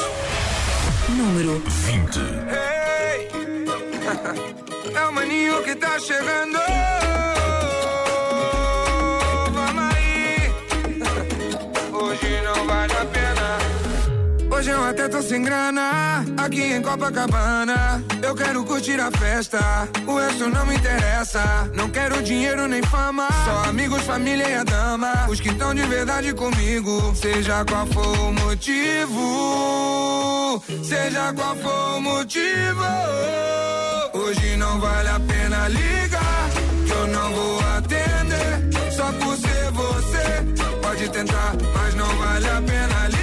Número 1.08 1.64
20. 1.66 2.20
Ei, 3.00 3.30
é 4.94 5.06
o 5.06 5.14
maninho 5.14 5.64
que 5.64 5.74
tá 5.74 5.98
chegando. 5.98 7.07
Tô 15.18 15.22
sem 15.24 15.42
grana. 15.42 16.24
Aqui 16.38 16.62
em 16.62 16.82
Copacabana, 16.82 18.04
eu 18.22 18.36
quero 18.36 18.64
curtir 18.64 19.00
a 19.00 19.12
festa. 19.12 19.60
O 20.06 20.16
resto 20.16 20.50
não 20.50 20.66
me 20.66 20.76
interessa. 20.76 21.70
Não 21.74 21.90
quero 21.90 22.22
dinheiro 22.22 22.68
nem 22.68 22.84
fama. 22.84 23.28
Só 23.46 23.70
amigos, 23.70 24.02
família 24.04 24.48
e 24.48 24.54
a 24.56 24.64
dama. 24.64 25.28
Os 25.30 25.40
que 25.40 25.50
estão 25.50 25.74
de 25.74 25.82
verdade 25.84 26.34
comigo. 26.34 27.14
Seja 27.16 27.66
qual 27.66 27.88
for 27.88 28.20
o 28.20 28.32
motivo. 28.34 29.84
Seja 30.84 31.34
qual 31.34 31.56
for 31.56 31.98
o 31.98 32.02
motivo. 32.02 32.84
Hoje 34.14 34.56
não 34.58 34.80
vale 34.80 35.10
a 35.10 35.20
pena 35.20 35.68
ligar. 35.68 36.50
Que 36.86 36.92
eu 36.92 37.08
não 37.08 37.34
vou 37.34 37.60
atender. 37.78 38.70
Só 38.96 39.12
por 39.14 39.36
ser 39.38 39.72
você. 39.72 40.28
Pode 40.82 41.10
tentar, 41.10 41.56
mas 41.74 41.96
não 41.96 42.18
vale 42.18 42.50
a 42.50 42.62
pena 42.62 43.08
ligar. 43.08 43.17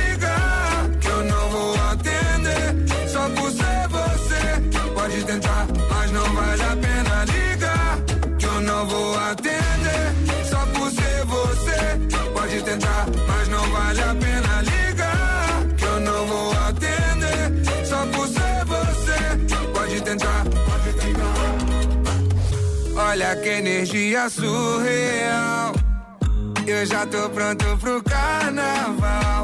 Energia 23.85 24.31
surreal. 24.31 25.75
Eu 26.67 26.87
já 26.87 27.05
tô 27.07 27.29
pronto 27.29 27.77
pro 27.79 28.03
carnaval. 28.03 29.43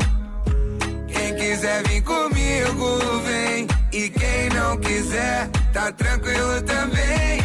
Quem 1.09 1.35
quiser 1.35 1.87
vir 1.87 2.03
comigo, 2.03 2.99
vem. 3.27 3.69
E 3.93 4.09
quem 4.09 4.49
não 4.55 4.79
quiser, 4.79 5.47
tá 5.75 5.93
tranquilo 5.93 6.63
também. 6.63 7.41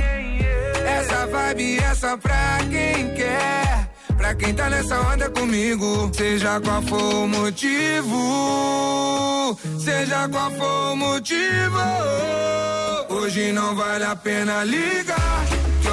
Essa 0.86 1.27
vibe 1.27 1.79
é 1.79 1.93
só 1.95 2.15
pra 2.15 2.60
quem 2.69 3.13
quer. 3.13 3.91
Pra 4.15 4.34
quem 4.34 4.53
tá 4.53 4.69
nessa 4.69 4.97
onda 5.01 5.29
comigo, 5.29 6.10
seja 6.13 6.62
qual 6.62 6.81
for 6.84 7.13
o 7.13 7.27
motivo, 7.27 8.15
seja 9.77 10.29
qual 10.29 10.49
for 10.51 10.93
o 10.93 10.95
motivo. 10.95 11.77
Hoje 13.10 13.51
não 13.51 13.75
vale 13.75 14.05
a 14.05 14.15
pena 14.15 14.63
ligar, 14.63 15.45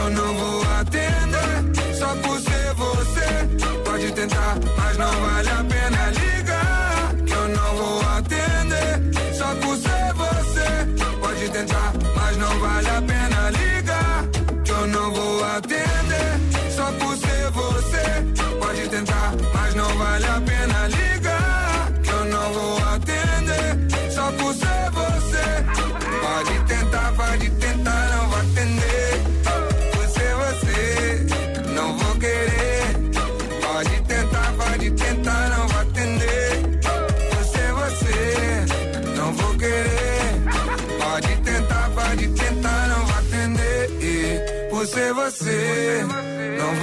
eu 0.02 0.10
não 0.10 0.34
vou 0.34 0.62
atender. 0.80 1.94
Só 1.94 2.08
por 2.16 2.40
ser 2.40 2.74
você, 2.74 3.80
pode 3.84 4.12
tentar, 4.12 4.58
mas 4.76 4.98
não 4.98 5.12
vale 5.20 5.48
a 5.48 5.64
pena 5.64 6.10
ligar, 6.10 7.14
eu 7.28 7.48
não 7.48 7.76
vou 7.76 8.00
atender. 8.16 9.34
Só 9.34 9.54
por 9.56 9.76
ser 9.76 10.12
você, 10.14 11.18
pode 11.20 11.48
tentar, 11.50 11.92
mas 12.16 12.36
não 12.36 12.58
vale 12.58 12.88
a 12.88 13.02
pena 13.02 13.11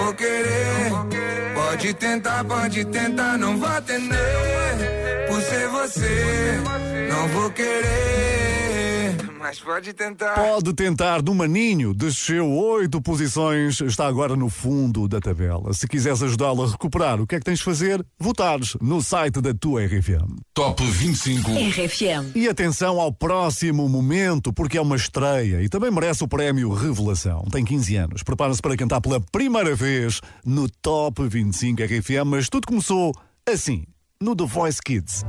vou 0.09 0.13
querer. 0.15 0.91
Pode 1.53 1.93
tentar, 1.93 2.43
pode 2.43 2.85
tentar, 2.85 3.37
não 3.37 3.57
vou 3.57 3.69
atender. 3.69 4.17
Por 5.27 5.41
ser 5.41 5.67
você, 5.67 6.57
não 7.09 7.27
vou 7.29 7.51
querer. 7.51 9.28
Mas 9.39 9.57
pode 9.57 9.93
tentar. 9.93 10.35
Pode 10.35 10.73
tentar 10.73 11.21
do 11.21 11.33
Maninho, 11.33 11.93
desceu 11.93 12.51
oito 12.51 13.01
posições, 13.01 13.79
está 13.79 14.05
agora 14.05 14.35
no 14.35 14.49
fundo 14.49 15.07
da 15.07 15.21
tabela. 15.21 15.73
Se 15.73 15.87
quiseres 15.87 16.21
ajudá-lo 16.21 16.61
a 16.63 16.69
recuperar, 16.69 17.21
o 17.21 17.25
que 17.25 17.35
é 17.35 17.39
que 17.39 17.45
tens 17.45 17.59
de 17.59 17.63
fazer? 17.63 18.05
Votares 18.19 18.75
no 18.81 19.01
site 19.01 19.39
da 19.39 19.53
tua 19.53 19.85
RFM. 19.85 20.41
Top 20.53 20.83
25. 20.83 21.51
RFM. 21.51 22.35
E 22.35 22.49
atenção 22.49 22.99
ao 22.99 23.13
próximo 23.13 23.87
momento, 23.87 24.51
porque 24.51 24.77
é 24.77 24.81
uma 24.81 24.97
estreia 24.97 25.63
e 25.63 25.69
também 25.69 25.89
merece 25.89 26.21
o 26.21 26.27
prémio 26.27 26.73
Revelação. 26.73 27.45
Tem 27.49 27.63
15 27.63 27.95
anos, 27.95 28.23
prepara-se 28.23 28.61
para 28.61 28.75
cantar 28.75 28.99
pela 28.99 29.21
primeira 29.21 29.73
vez 29.73 30.19
no 30.45 30.67
Top 30.69 31.25
25 31.25 31.81
RFM, 31.81 32.25
mas 32.25 32.49
tudo 32.49 32.67
começou 32.67 33.13
assim, 33.47 33.85
no 34.21 34.35
The 34.35 34.45
Voice 34.45 34.81
Kids. 34.83 35.23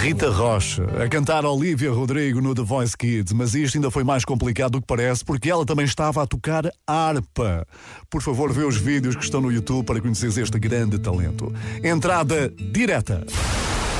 Rita 0.00 0.30
Rocha, 0.30 0.84
a 1.02 1.08
cantar 1.08 1.44
Olivia 1.44 1.92
Rodrigo 1.92 2.40
no 2.40 2.54
The 2.54 2.62
Voice 2.62 2.96
Kids, 2.96 3.32
mas 3.32 3.54
isto 3.54 3.76
ainda 3.76 3.90
foi 3.90 4.02
mais 4.02 4.24
complicado 4.24 4.72
do 4.72 4.80
que 4.80 4.86
parece, 4.86 5.24
porque 5.24 5.50
ela 5.50 5.66
também 5.66 5.84
estava 5.84 6.22
a 6.22 6.26
tocar 6.26 6.64
harpa. 6.86 7.66
Por 8.08 8.22
favor, 8.22 8.52
vê 8.52 8.64
os 8.64 8.76
vídeos 8.76 9.14
que 9.14 9.24
estão 9.24 9.40
no 9.40 9.52
YouTube 9.52 9.84
para 9.84 10.00
conheceres 10.00 10.38
este 10.38 10.58
grande 10.58 10.98
talento. 10.98 11.52
Entrada 11.84 12.48
direta. 12.48 13.26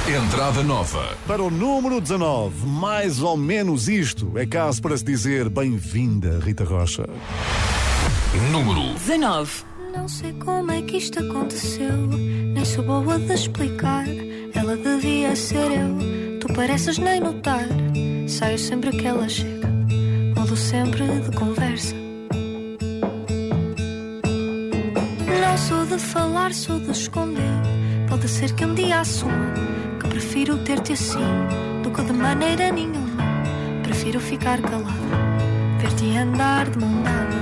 Entrada 0.08 0.62
nova. 0.62 1.16
Para 1.26 1.42
o 1.42 1.50
número 1.50 2.00
19, 2.00 2.66
mais 2.66 3.20
ou 3.20 3.36
menos 3.36 3.88
isto 3.88 4.36
é 4.36 4.46
caso 4.46 4.80
para 4.80 4.96
se 4.96 5.04
dizer 5.04 5.48
bem-vinda, 5.48 6.40
Rita 6.40 6.64
Rocha. 6.64 7.04
Número 8.50 8.94
19. 8.94 9.71
Não 9.94 10.08
sei 10.08 10.32
como 10.32 10.72
é 10.72 10.80
que 10.82 10.96
isto 10.96 11.18
aconteceu, 11.20 11.92
nem 12.54 12.64
sou 12.64 12.82
boa 12.82 13.18
de 13.18 13.34
explicar. 13.34 14.04
Ela 14.54 14.76
devia 14.76 15.36
ser 15.36 15.70
eu, 15.70 16.38
tu 16.40 16.52
pareces 16.54 16.98
nem 16.98 17.20
notar. 17.20 17.66
Saio 18.26 18.58
sempre 18.58 18.90
que 18.90 19.06
ela 19.06 19.28
chega, 19.28 19.68
mudo 20.36 20.56
sempre 20.56 21.04
de 21.06 21.36
conversa. 21.36 21.94
Não 25.40 25.58
sou 25.58 25.84
de 25.86 25.98
falar, 25.98 26.52
sou 26.54 26.80
de 26.80 26.90
esconder. 26.90 27.42
Pode 28.08 28.28
ser 28.28 28.52
que 28.54 28.64
um 28.64 28.74
dia 28.74 29.00
assuma 29.00 29.52
que 30.00 30.08
prefiro 30.08 30.56
ter-te 30.64 30.94
assim 30.94 31.18
do 31.82 31.90
que 31.90 32.02
de 32.02 32.12
maneira 32.12 32.72
nenhuma. 32.72 33.22
Prefiro 33.82 34.20
ficar 34.20 34.60
calado, 34.62 34.88
ver-te 35.80 36.16
andar 36.16 36.70
de 36.70 36.78
mão 36.78 37.02
dada. 37.02 37.41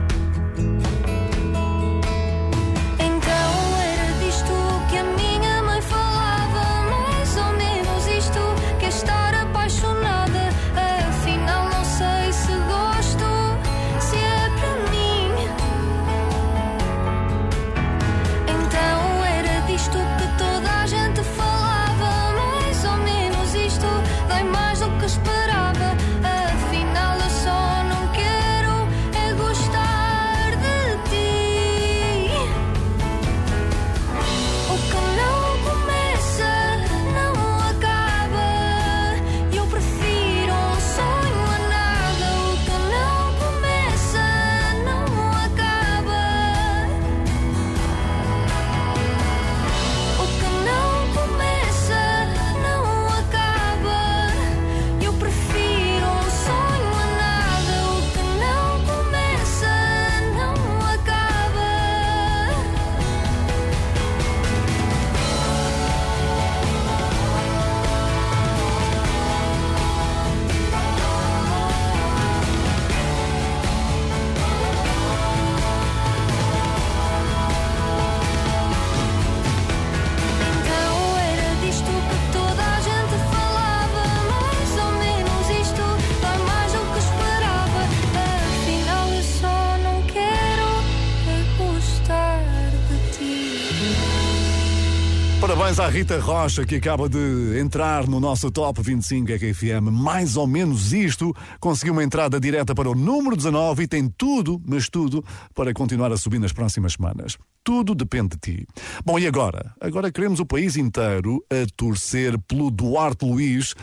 Rita 95.91 96.17
Rocha, 96.21 96.65
que 96.65 96.75
acaba 96.75 97.09
de 97.09 97.59
entrar 97.59 98.07
no 98.07 98.17
nosso 98.17 98.49
Top 98.49 98.81
25 98.81 99.27
RFM. 99.33 99.91
Mais 99.91 100.37
ou 100.37 100.47
menos 100.47 100.93
isto. 100.93 101.35
Conseguiu 101.59 101.91
uma 101.91 102.01
entrada 102.01 102.39
direta 102.39 102.73
para 102.73 102.89
o 102.89 102.95
número 102.95 103.35
19 103.35 103.83
e 103.83 103.87
tem 103.89 104.07
tudo, 104.07 104.61
mas 104.65 104.87
tudo, 104.87 105.21
para 105.53 105.73
continuar 105.73 106.09
a 106.13 106.15
subir 106.15 106.39
nas 106.39 106.53
próximas 106.53 106.93
semanas. 106.93 107.37
Tudo 107.61 107.93
depende 107.93 108.37
de 108.37 108.37
ti. 108.37 108.67
Bom, 109.03 109.19
e 109.19 109.27
agora? 109.27 109.73
Agora 109.81 110.09
queremos 110.09 110.39
o 110.39 110.45
país 110.45 110.77
inteiro 110.77 111.43
a 111.49 111.67
torcer 111.75 112.39
pelo 112.47 112.71
Duarte 112.71 113.25
Luiz, 113.25 113.75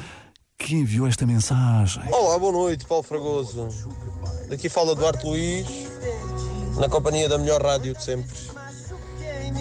que 0.58 0.76
enviou 0.76 1.06
esta 1.06 1.26
mensagem. 1.26 2.02
Olá, 2.10 2.38
boa 2.38 2.52
noite, 2.52 2.86
Paulo 2.86 3.04
Fragoso. 3.04 3.68
Daqui 4.48 4.70
fala 4.70 4.94
Duarte 4.94 5.26
Luís, 5.26 5.66
na 6.80 6.88
companhia 6.88 7.28
da 7.28 7.36
melhor 7.36 7.60
rádio 7.60 7.92
de 7.92 8.02
sempre. 8.02 8.57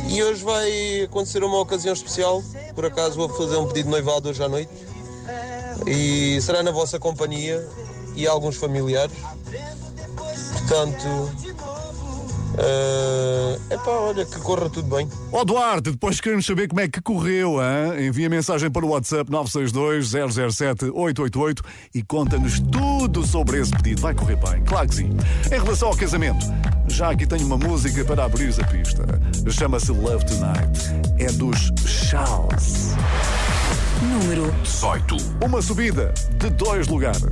E 0.10 0.24
hoje 0.24 0.44
vai 0.44 1.02
acontecer 1.02 1.44
uma 1.44 1.60
ocasião 1.60 1.94
especial. 1.94 2.44
Por 2.74 2.86
acaso 2.86 3.16
vou 3.16 3.30
fazer 3.30 3.58
um 3.58 3.68
pedido 3.68 3.86
de 3.86 3.92
noivado 3.92 4.30
hoje 4.30 4.44
à 4.44 4.50
noite. 4.50 4.72
E 5.86 6.40
será 6.42 6.64
na 6.64 6.72
vossa 6.72 7.00
companhia 7.00 7.66
e 8.16 8.28
alguns 8.28 8.56
familiares. 8.56 9.16
Portanto, 10.54 11.32
é 12.58 13.48
epá, 13.70 13.92
olha, 13.92 14.26
que 14.26 14.40
corra 14.40 14.68
tudo 14.70 14.96
bem. 14.96 15.08
Ó 15.32 15.44
Duarte, 15.44 15.92
depois 15.92 16.20
queremos 16.20 16.44
saber 16.46 16.68
como 16.68 16.82
é 16.82 16.88
que 16.88 17.00
correu, 17.02 17.58
hein? 17.62 18.08
envia 18.08 18.28
mensagem 18.30 18.72
para 18.72 18.84
o 18.86 18.90
WhatsApp 18.90 19.32
962-007-888 19.32 21.60
e 21.94 22.02
conta-nos 22.02 22.60
tudo 22.60 23.24
sobre 23.26 23.60
esse 23.60 23.72
pedido. 23.72 24.02
Vai 24.02 24.16
correr 24.16 24.38
bem, 24.38 24.64
claro 24.64 24.90
que 24.90 24.96
sim. 24.96 25.12
Em 25.46 25.60
relação 25.60 25.90
ao 25.90 25.96
casamento, 25.96 26.44
já 26.88 27.12
aqui 27.12 27.26
tenho 27.26 27.46
uma 27.46 27.58
música 27.58 28.04
para 28.06 28.26
abrir 28.26 28.54
a 28.60 28.66
pista. 28.66 29.04
Chama-se 29.50 29.92
Love 29.92 30.26
Tonight. 30.26 30.80
É 31.20 31.32
dos 31.32 31.72
Charles. 31.86 32.96
Número 34.02 34.52
18. 34.64 35.18
Uma 35.46 35.62
subida 35.62 36.14
de 36.38 36.50
dois 36.50 36.88
lugares. 36.88 37.24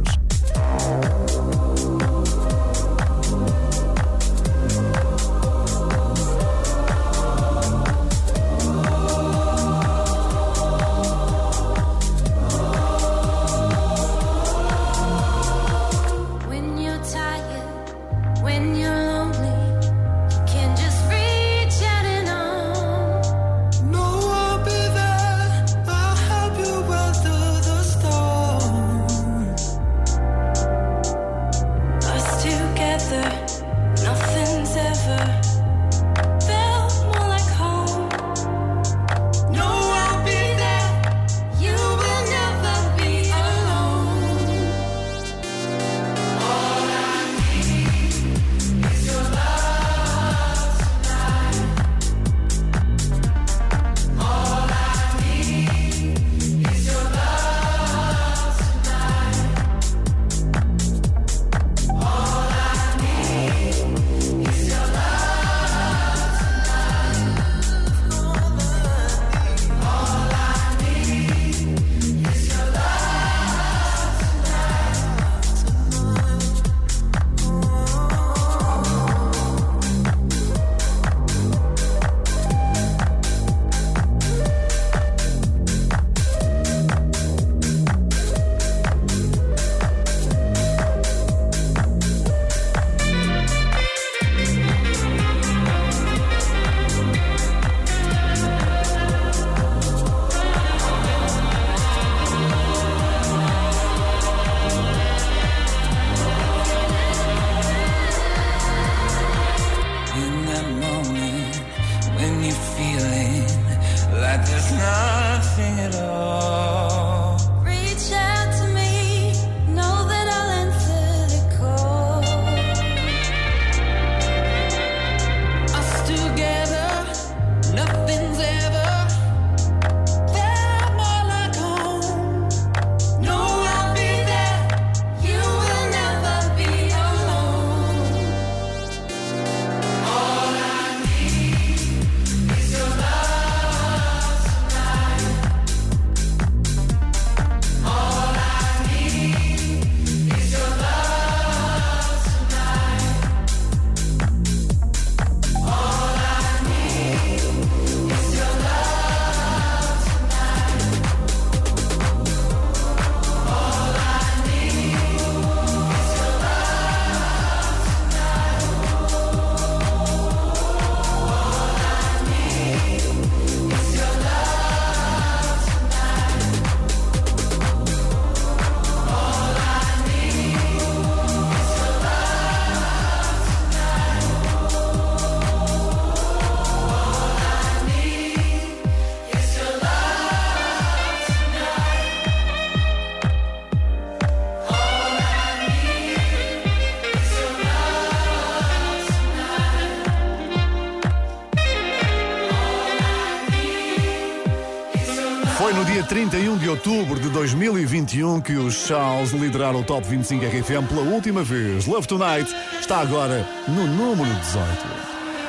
Outubro 206.76 207.18
de 207.18 207.30
2021 207.30 208.42
que 208.42 208.54
os 208.54 208.74
Charles 208.74 209.32
lideraram 209.32 209.80
o 209.80 209.84
Top 209.84 210.06
25 210.06 210.44
RFM 210.46 210.88
pela 210.90 211.02
última 211.04 211.42
vez. 211.42 211.86
Love 211.86 212.06
Tonight 212.06 212.54
está 212.82 213.00
agora 213.00 213.48
no 213.66 213.88
número 213.88 214.30
18. 214.34 214.66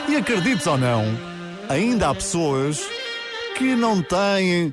E 0.08 0.16
acredites 0.16 0.64
ou 0.68 0.78
não, 0.78 1.02
ainda 1.68 2.10
há 2.10 2.14
pessoas 2.14 2.80
que 3.58 3.74
não 3.74 4.00
têm 4.00 4.72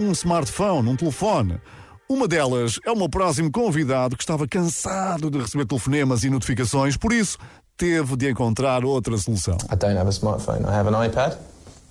um 0.00 0.12
smartphone, 0.12 0.88
um 0.88 0.96
telefone. 0.96 1.60
Uma 2.08 2.26
delas 2.26 2.78
é 2.86 2.90
o 2.90 2.96
meu 2.96 3.08
próximo 3.10 3.52
convidado 3.52 4.16
que 4.16 4.22
estava 4.22 4.48
cansado 4.48 5.30
de 5.30 5.38
receber 5.38 5.66
telefonemas 5.66 6.24
e 6.24 6.30
notificações, 6.30 6.96
por 6.96 7.12
isso 7.12 7.36
teve 7.76 8.16
de 8.16 8.30
encontrar 8.30 8.82
outra 8.82 9.18
solução. 9.18 9.58
I 9.70 9.76
don't 9.76 9.98
have 9.98 10.08
a 10.08 10.12
smartphone. 10.12 10.62
I 10.62 10.74
have 10.74 10.88
an 10.88 11.06
iPad. 11.06 11.36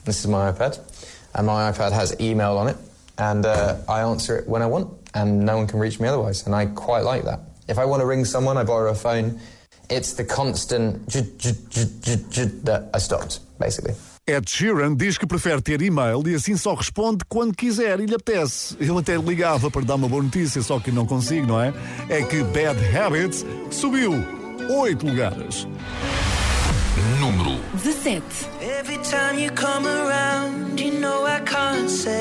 This 0.06 0.22
is 0.22 0.26
my 0.26 0.50
iPad. 0.52 0.80
and 1.34 1.48
my 1.48 1.72
iPad 1.72 1.92
has 1.92 2.16
email 2.20 2.58
on 2.58 2.68
it, 2.68 2.78
and 3.18 3.46
uh, 3.46 3.76
I 3.88 4.02
answer 4.02 4.38
it 4.38 4.48
when 4.48 4.62
I 4.62 4.66
want, 4.68 4.88
and 5.14 5.46
no 5.46 5.58
one 5.58 5.68
can 5.68 5.80
reach 5.80 6.00
me 6.00 6.08
otherwise, 6.08 6.46
and 6.46 6.56
I 6.56 6.66
quite 6.68 7.04
like 7.04 7.24
that. 7.26 7.40
If 7.68 7.78
I 7.78 7.86
want 7.86 8.02
to 8.02 8.06
ring 8.06 8.26
someone, 8.26 8.58
I 8.58 8.64
borrow 8.64 8.92
a 8.92 8.96
phone. 8.96 9.40
It's 9.90 10.14
the 10.14 10.24
constant 10.24 11.08
j- 11.10 11.22
j- 11.38 11.54
j- 11.70 11.86
j- 12.02 12.24
j- 12.30 12.46
that 12.64 12.90
I 12.94 13.00
stopped, 13.00 13.40
basically. 13.60 13.94
Ed 14.28 14.46
Sheeran 14.48 14.96
diz 14.96 15.18
que 15.18 15.26
prefere 15.28 15.62
ter 15.62 15.82
e-mail 15.82 16.24
e 16.28 16.36
assim 16.36 16.56
só 16.56 16.74
responde 16.76 17.26
quando 17.28 17.54
quiser 17.56 18.00
e 18.00 18.06
lhe 18.06 18.16
apetece. 18.16 18.78
Eu 18.80 18.98
até 18.98 19.18
ligava 19.18 19.70
para 19.70 19.82
dar 19.82 19.96
uma 19.96 20.08
boa 20.08 20.22
notícia, 20.24 20.62
só 20.62 20.80
que 20.80 20.92
não 20.92 21.06
consigo, 21.06 21.48
não 21.48 21.60
é? 21.60 21.74
É 22.08 22.22
que 22.24 22.42
Bad 22.44 22.80
Habits 22.96 23.44
subiu 23.72 24.14
8 24.70 25.06
lugares. 25.06 25.68
Número 27.20 27.60
17. 27.84 28.22
Every 28.62 28.98
time 29.00 29.40
you 29.44 29.52
come 29.54 29.88
around, 29.88 30.80
you 30.80 31.00
know 31.00 31.26
I 31.26 31.40
can't 31.42 31.90
say 31.90 32.21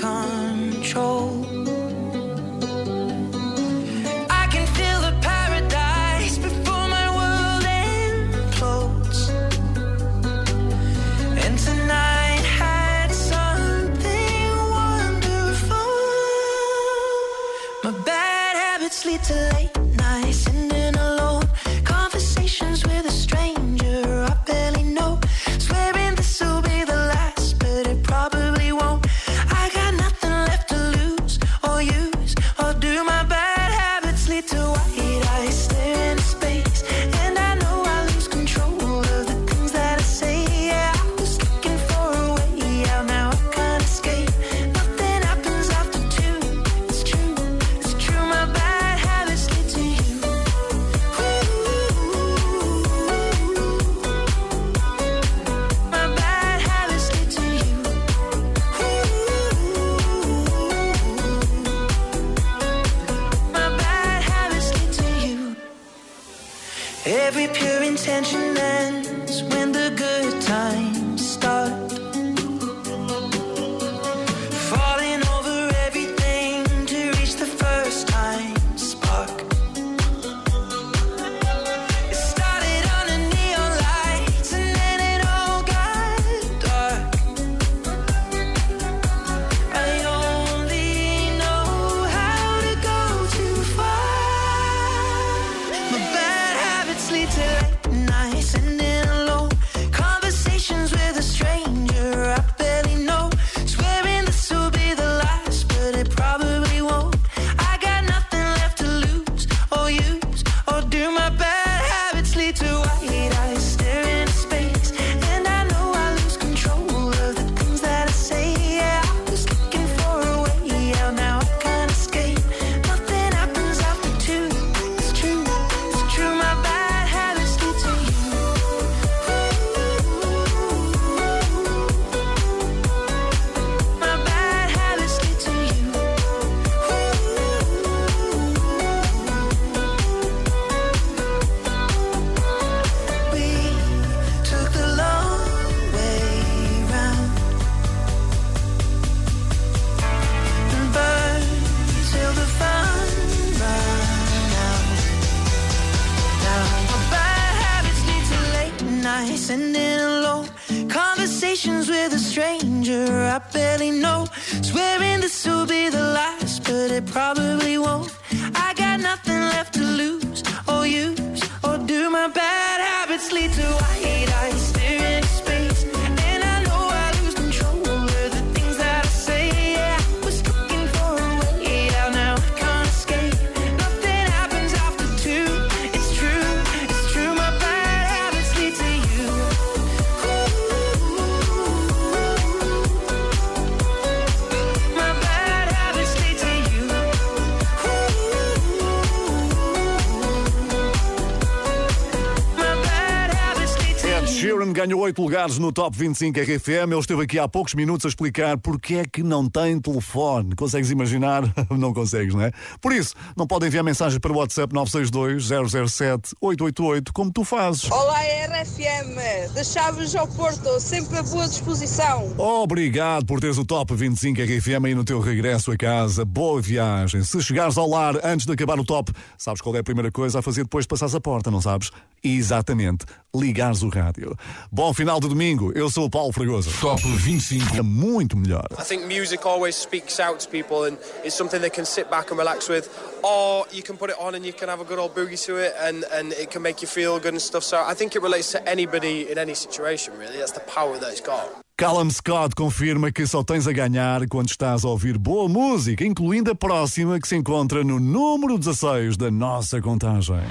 ganhou 204.91 205.01
8 205.03 205.21
lugares 205.21 205.57
no 205.57 205.71
Top 205.71 205.97
25 205.97 206.37
RFM. 206.37 206.91
Ele 206.91 206.99
esteve 206.99 207.23
aqui 207.23 207.39
há 207.39 207.47
poucos 207.47 207.73
minutos 207.73 208.05
a 208.05 208.09
explicar 208.09 208.57
porque 208.57 208.95
é 208.95 209.05
que 209.05 209.23
não 209.23 209.47
tem 209.47 209.79
telefone. 209.79 210.53
Consegues 210.53 210.91
imaginar? 210.91 211.43
Não 211.71 211.93
consegues, 211.93 212.33
não 212.33 212.43
é? 212.43 212.51
Por 212.81 212.91
isso, 212.91 213.15
não 213.35 213.47
pode 213.47 213.65
enviar 213.65 213.83
mensagens 213.83 214.19
para 214.19 214.31
o 214.31 214.37
WhatsApp 214.37 214.73
962 214.73 215.89
007 215.89 216.35
888 216.39 217.13
como 217.13 217.31
tu 217.31 217.43
fazes. 217.43 217.89
Olá, 217.89 218.19
RFM, 218.19 219.53
das 219.53 219.71
Chaves 219.71 220.15
ao 220.15 220.27
Porto, 220.27 220.79
sempre 220.79 221.17
a 221.17 221.23
boa 221.23 221.47
disposição. 221.47 222.33
Obrigado 222.37 223.25
por 223.25 223.39
teres 223.39 223.57
o 223.57 223.65
Top 223.65 223.93
25 223.93 224.41
RFM 224.41 224.85
aí 224.85 224.95
no 224.95 225.03
teu 225.03 225.19
regresso 225.19 225.71
a 225.71 225.77
casa. 225.77 226.25
Boa 226.25 226.61
viagem. 226.61 227.23
Se 227.23 227.41
chegares 227.41 227.77
ao 227.77 227.89
lar 227.89 228.15
antes 228.23 228.45
de 228.45 228.51
acabar 228.51 228.79
o 228.79 228.85
top, 228.85 229.11
sabes 229.37 229.61
qual 229.61 229.75
é 229.75 229.79
a 229.79 229.83
primeira 229.83 230.11
coisa 230.11 230.39
a 230.39 230.41
fazer 230.41 230.63
depois 230.63 230.85
de 230.85 230.89
passares 230.89 231.15
a 231.15 231.21
porta, 231.21 231.49
não 231.49 231.61
sabes? 231.61 231.89
Exatamente. 232.23 233.05
Ligares 233.33 233.81
o 233.81 233.89
rádio. 233.89 234.35
Bom 234.81 234.95
final 234.95 235.19
de 235.19 235.27
domingo. 235.27 235.71
Eu 235.75 235.91
sou 235.91 236.05
o 236.05 236.09
Paulo 236.09 236.33
Fragoso. 236.33 236.71
Top 236.81 236.99
25. 237.03 237.77
É 237.77 237.83
muito 237.83 238.35
melhor. 238.35 238.65
I 238.79 238.83
think 238.83 239.05
music 239.05 239.45
always 239.45 239.75
speaks 239.75 240.19
out 240.19 240.39
to 240.39 240.49
people 240.49 240.85
and 240.85 240.97
it's 241.23 241.35
something 241.35 241.59
they 241.59 241.69
can 241.69 241.85
sit 241.85 242.09
back 242.09 242.31
and 242.31 242.37
relax 242.39 242.67
with. 242.67 242.89
Or 243.21 243.67
you 243.71 243.83
can 243.83 243.95
put 243.95 244.09
it 244.09 244.17
on 244.19 244.33
and 244.33 244.43
you 244.43 244.51
can 244.51 244.69
have 244.69 244.81
a 244.81 244.83
good 244.83 244.97
old 244.97 245.13
boogie 245.13 245.37
to 245.45 245.57
it 245.57 245.75
and, 245.79 246.03
and 246.11 246.33
it 246.33 246.49
can 246.49 246.63
make 246.63 246.81
you 246.81 246.87
feel 246.87 247.19
good 247.19 247.33
and 247.33 247.39
stuff. 247.39 247.63
So 247.63 247.77
I 247.77 247.93
think 247.93 248.15
it 248.15 248.23
relates 248.23 248.53
to 248.53 248.67
anybody 248.67 249.29
in 249.29 249.37
any 249.37 249.53
situation, 249.53 250.17
really. 250.17 250.39
That's 250.39 250.53
the 250.53 250.61
power 250.61 250.97
that 250.97 251.11
it's 251.11 251.21
got. 251.21 251.47
Callum 251.77 252.09
Scott 252.09 252.55
confirma 252.55 253.11
que 253.11 253.27
só 253.27 253.43
tens 253.43 253.67
a 253.67 253.73
ganhar 253.73 254.27
quando 254.27 254.49
estás 254.49 254.83
a 254.83 254.87
ouvir 254.87 255.19
boa 255.19 255.47
música, 255.47 256.03
incluindo 256.03 256.49
a 256.49 256.55
próxima 256.55 257.19
que 257.19 257.27
se 257.27 257.35
encontra 257.35 257.83
no 257.83 257.99
número 257.99 258.57
16 258.57 259.15
da 259.15 259.29
nossa 259.29 259.79
contagem. 259.79 260.41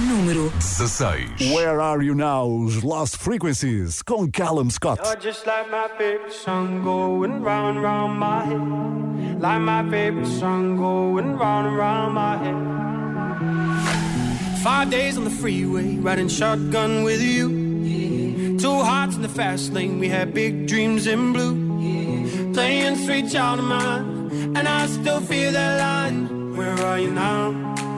Número 0.00 0.52
16. 0.60 1.52
Where 1.52 1.80
Are 1.80 2.00
You 2.00 2.14
Now? 2.14 2.46
Os 2.46 2.84
Lost 2.84 3.16
Frequencies 3.16 4.00
com 4.00 4.30
Callum 4.30 4.70
Scott. 4.70 5.00
You're 5.02 5.16
just 5.16 5.44
like 5.44 5.68
my 5.72 5.88
favorite 5.98 6.32
song 6.32 6.84
going 6.84 7.42
round 7.42 7.78
and 7.78 7.82
round 7.84 8.16
my 8.16 8.44
head. 8.44 9.40
Like 9.40 9.60
my 9.60 9.82
favorite 9.90 10.28
song 10.28 10.76
going 10.76 11.36
round 11.36 11.66
and 11.66 11.76
round 11.76 12.14
my 12.14 12.36
head. 12.36 12.54
Five 14.62 14.90
days 14.90 15.18
on 15.18 15.24
the 15.24 15.30
freeway, 15.30 15.96
riding 15.96 16.28
shotgun 16.28 17.02
with 17.02 17.20
you. 17.20 18.56
Two 18.56 18.80
hearts 18.80 19.16
in 19.16 19.22
the 19.22 19.28
fast 19.28 19.72
lane, 19.72 19.98
we 19.98 20.08
had 20.08 20.32
big 20.32 20.68
dreams 20.68 21.08
in 21.08 21.32
blue. 21.32 22.52
Playing 22.54 22.94
sweet 22.98 23.32
child 23.32 23.58
of 23.58 23.64
mine, 23.64 24.56
and 24.56 24.68
I 24.68 24.86
still 24.86 25.20
feel 25.20 25.50
that 25.50 25.80
line. 25.80 26.56
Where 26.56 26.78
are 26.86 27.00
you 27.00 27.10
now? 27.10 27.97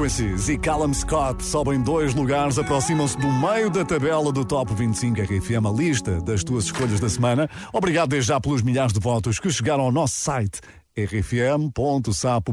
Frequencies 0.00 0.48
e 0.48 0.56
Callum 0.56 0.94
Scott 0.94 1.44
sobem 1.44 1.82
dois 1.82 2.14
lugares, 2.14 2.58
aproximam-se 2.58 3.18
do 3.18 3.30
meio 3.30 3.68
da 3.68 3.84
tabela 3.84 4.32
do 4.32 4.46
Top 4.46 4.72
25 4.72 5.20
RFM, 5.20 5.66
a 5.66 5.70
lista 5.70 6.22
das 6.22 6.42
tuas 6.42 6.64
escolhas 6.64 6.98
da 6.98 7.08
semana. 7.10 7.50
Obrigado 7.70 8.08
desde 8.08 8.28
já 8.28 8.40
pelos 8.40 8.62
milhares 8.62 8.94
de 8.94 8.98
votos 8.98 9.38
que 9.38 9.50
chegaram 9.50 9.84
ao 9.84 9.92
nosso 9.92 10.14
site 10.14 10.62
rfm.sapo.pt. 10.96 12.50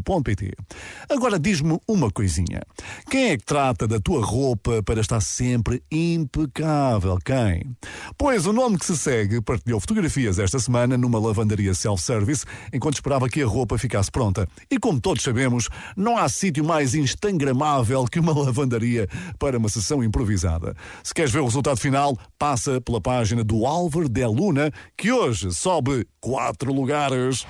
Agora 1.10 1.40
diz-me 1.40 1.80
uma 1.88 2.12
coisinha. 2.12 2.62
Quem 3.10 3.32
é 3.32 3.38
que 3.38 3.46
trata 3.46 3.88
da 3.88 4.00
tua 4.00 4.24
roupa 4.24 4.82
para 4.84 5.02
estar 5.02 5.22
sempre 5.22 5.82
impecável? 5.92 7.18
Quem? 7.24 7.76
Pois 8.18 8.46
o 8.46 8.54
nome 8.54 8.78
que 8.78 8.86
se 8.86 8.98
segue 8.98 9.42
partilhou 9.42 9.80
fotografias 9.80 10.40
esta 10.40 10.60
semana 10.60 10.98
numa 10.98 11.20
lavandaria 11.20 11.74
self-service 11.74 12.46
enquanto 12.72 12.96
esperava 12.96 13.30
que 13.30 13.42
a 13.42 13.48
roupa 13.48 13.78
ficasse 13.78 14.12
pronta. 14.12 14.48
E 14.70 14.78
como 14.80 15.00
todos 15.00 15.24
sabemos, 15.24 15.70
não 15.96 16.18
há 16.18 16.28
sítio 16.30 16.64
mais 16.64 16.96
instagramável 16.96 18.06
que 18.06 18.20
uma 18.20 18.34
lavandaria 18.38 19.08
para 19.40 19.58
uma 19.58 19.70
sessão 19.70 20.04
improvisada. 20.04 20.76
Se 21.04 21.14
queres 21.14 21.32
ver 21.32 21.40
o 21.40 21.46
resultado 21.46 21.78
final, 21.78 22.18
passa 22.38 22.80
pela 22.82 23.02
página 23.02 23.44
do 23.44 23.66
Álvaro 23.66 24.10
de 24.10 24.26
Luna, 24.26 24.72
que 24.96 25.12
hoje 25.12 25.52
sobe 25.52 26.08
quatro 26.20 26.74
lugares. 26.74 27.46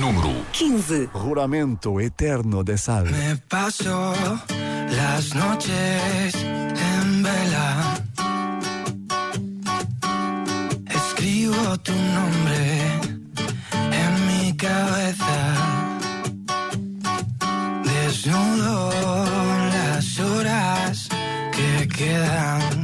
Número 0.00 0.30
15. 0.52 1.08
Juramento 1.12 2.00
eterno 2.00 2.62
de 2.62 2.76
sal. 2.78 3.10
Me 3.10 3.36
paso 3.36 4.14
las 4.90 5.34
noches 5.34 6.34
en 6.34 7.22
vela. 7.22 7.94
Escribo 10.86 11.78
tu 11.78 11.92
nombre 11.92 13.00
en 13.72 14.26
mi 14.28 14.56
cabeza. 14.56 15.54
Desnudo 17.84 18.90
las 19.72 20.20
horas 20.20 21.08
que 21.52 21.88
quedan. 21.88 22.83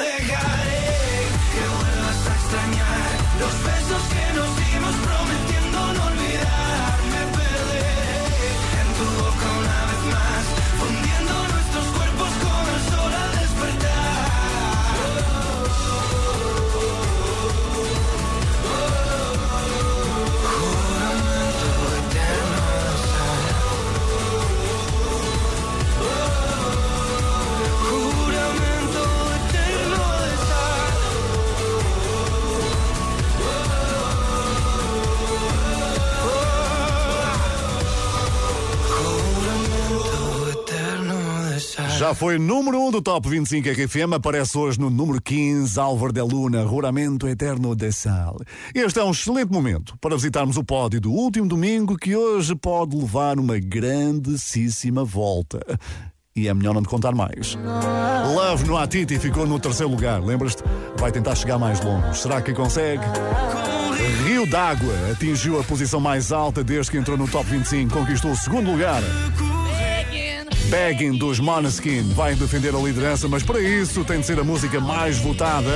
Já 42.11 42.15
foi 42.15 42.37
número 42.37 42.77
1 42.77 42.87
um 42.87 42.91
do 42.91 43.01
Top 43.01 43.29
25 43.29 43.69
RFM, 43.69 44.13
aparece 44.15 44.57
hoje 44.57 44.77
no 44.77 44.89
número 44.89 45.21
15, 45.21 45.79
Álvaro 45.79 46.11
de 46.11 46.21
Luna, 46.21 46.61
Ruramento 46.61 47.25
Eterno 47.25 47.73
de 47.73 47.89
Sal. 47.93 48.35
Este 48.75 48.99
é 48.99 49.03
um 49.05 49.11
excelente 49.11 49.49
momento 49.49 49.97
para 49.97 50.13
visitarmos 50.17 50.57
o 50.57 50.63
pódio 50.63 50.99
do 50.99 51.09
último 51.09 51.47
domingo, 51.47 51.97
que 51.97 52.13
hoje 52.13 52.53
pode 52.53 52.97
levar 52.97 53.39
uma 53.39 53.57
grandíssima 53.57 55.05
volta. 55.05 55.61
E 56.35 56.49
é 56.49 56.53
melhor 56.53 56.73
não 56.73 56.81
te 56.81 56.89
contar 56.89 57.15
mais. 57.15 57.57
Love 58.35 58.65
no 58.65 58.77
Atiti 58.77 59.17
ficou 59.17 59.47
no 59.47 59.57
terceiro 59.57 59.89
lugar, 59.89 60.21
lembras-te? 60.21 60.63
Vai 60.97 61.13
tentar 61.13 61.35
chegar 61.35 61.57
mais 61.57 61.79
longe. 61.79 62.19
Será 62.19 62.41
que 62.41 62.53
consegue? 62.53 63.05
Rio 64.25 64.45
d'Água 64.45 64.93
atingiu 65.13 65.57
a 65.57 65.63
posição 65.63 66.01
mais 66.01 66.33
alta 66.33 66.61
desde 66.61 66.91
que 66.91 66.97
entrou 66.97 67.17
no 67.17 67.29
Top 67.29 67.49
25, 67.49 67.93
conquistou 67.93 68.31
o 68.31 68.35
segundo 68.35 68.69
lugar. 68.69 69.01
Begging 70.71 71.17
dos 71.17 71.37
Måneskin 71.37 72.01
vai 72.13 72.33
defender 72.33 72.73
a 72.73 72.79
liderança, 72.79 73.27
mas 73.27 73.43
para 73.43 73.59
isso 73.59 74.05
tem 74.05 74.21
de 74.21 74.25
ser 74.25 74.39
a 74.39 74.43
música 74.43 74.79
mais 74.79 75.17
votada. 75.17 75.69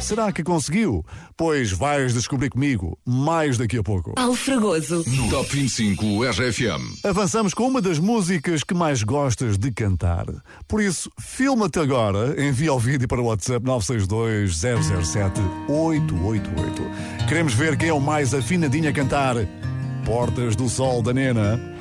Será 0.00 0.30
que 0.30 0.44
conseguiu? 0.44 1.04
Pois 1.36 1.72
vais 1.72 2.14
descobrir 2.14 2.48
comigo 2.48 2.96
mais 3.04 3.58
daqui 3.58 3.76
a 3.76 3.82
pouco. 3.82 4.14
Paulo 4.14 4.36
Fragoso. 4.36 5.02
No 5.04 5.28
Top 5.30 5.52
25 5.52 6.22
RFM. 6.22 7.02
Avançamos 7.02 7.54
com 7.54 7.66
uma 7.66 7.82
das 7.82 7.98
músicas 7.98 8.62
que 8.62 8.72
mais 8.72 9.02
gostas 9.02 9.58
de 9.58 9.72
cantar. 9.72 10.26
Por 10.68 10.80
isso, 10.80 11.10
filma-te 11.18 11.80
agora, 11.80 12.40
envia 12.40 12.72
o 12.72 12.78
vídeo 12.78 13.08
para 13.08 13.20
o 13.20 13.24
WhatsApp 13.24 13.66
962 13.66 14.58
007 14.58 15.40
888. 15.68 17.26
Queremos 17.26 17.52
ver 17.52 17.76
quem 17.76 17.88
é 17.88 17.92
o 17.92 18.00
mais 18.00 18.32
afinadinho 18.32 18.88
a 18.88 18.92
cantar. 18.92 19.34
Portas 20.04 20.54
do 20.54 20.68
Sol 20.68 21.02
da 21.02 21.12
Nena. 21.12 21.75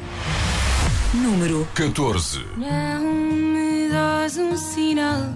Número 1.15 1.67
14. 1.73 2.45
Não 2.57 3.03
me 3.03 3.89
dás 3.89 4.37
um 4.37 4.55
sinal, 4.57 5.33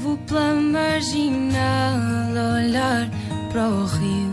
vou 0.00 0.16
pela 0.18 0.54
marginal 0.54 1.98
olhar 2.56 3.10
para 3.52 3.68
o 3.68 3.84
rio. 3.86 4.30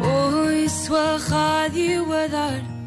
Ouço 0.00 0.94
a 0.94 1.16
rádio 1.16 2.12
a 2.12 2.26
dar 2.28 2.78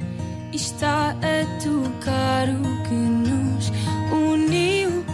está 0.54 1.12
a 1.12 1.62
tocar 1.64 2.50
o 2.50 2.84
que 2.84 2.94
nos 2.94 3.72
uniu. 4.12 5.06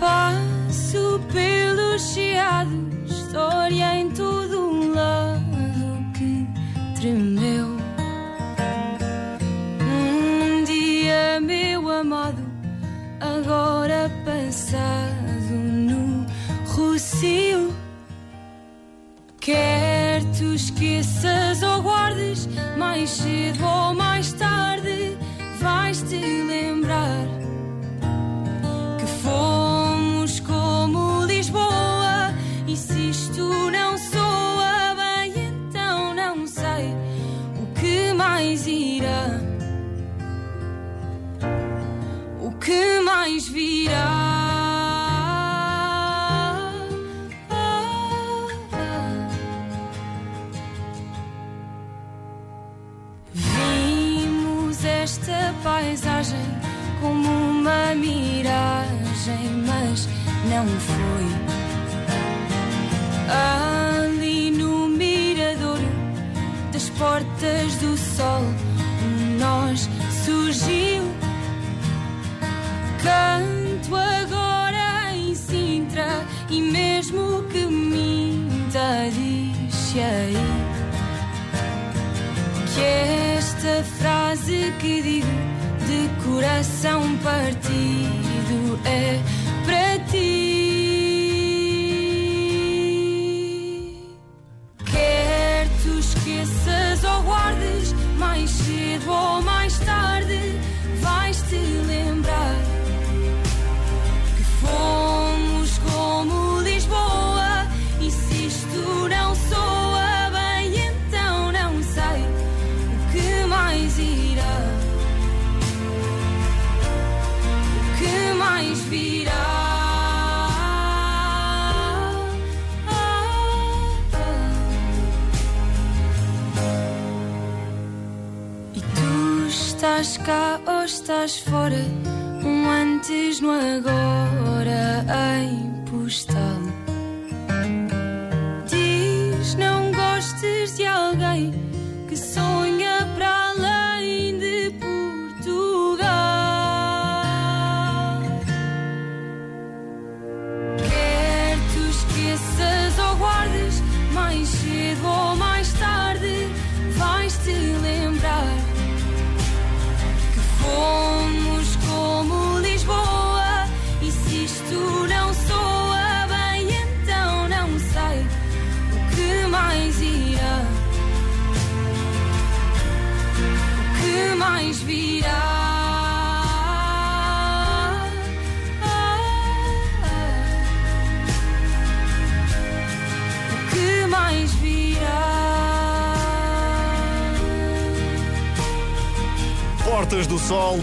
Passo 0.00 1.20
pelos 1.32 2.12
chiados, 2.12 3.10
história 3.10 3.96
em 3.96 4.10
todo 4.10 4.60
um 4.60 4.94
lado 4.94 6.12
que 6.14 6.46
tremeu. 7.00 7.77
Amado, 12.08 12.42
agora 13.20 14.10
passado 14.24 15.52
no 15.52 16.26
Rocio. 16.72 17.74
Quer 19.38 20.22
tu 20.38 20.54
esqueças 20.54 21.62
ou 21.62 21.82
guardes, 21.82 22.48
mais 22.78 23.10
cedo 23.10 23.62
ou 23.62 23.94
mais 23.94 24.32
tarde, 24.32 24.87
virá? 43.48 44.38
Vimos 53.34 54.84
esta 54.84 55.54
paisagem 55.62 56.38
como 57.00 57.28
uma 57.28 57.94
miragem, 57.94 59.50
mas 59.66 60.08
não 60.50 60.66
foi. 60.66 61.47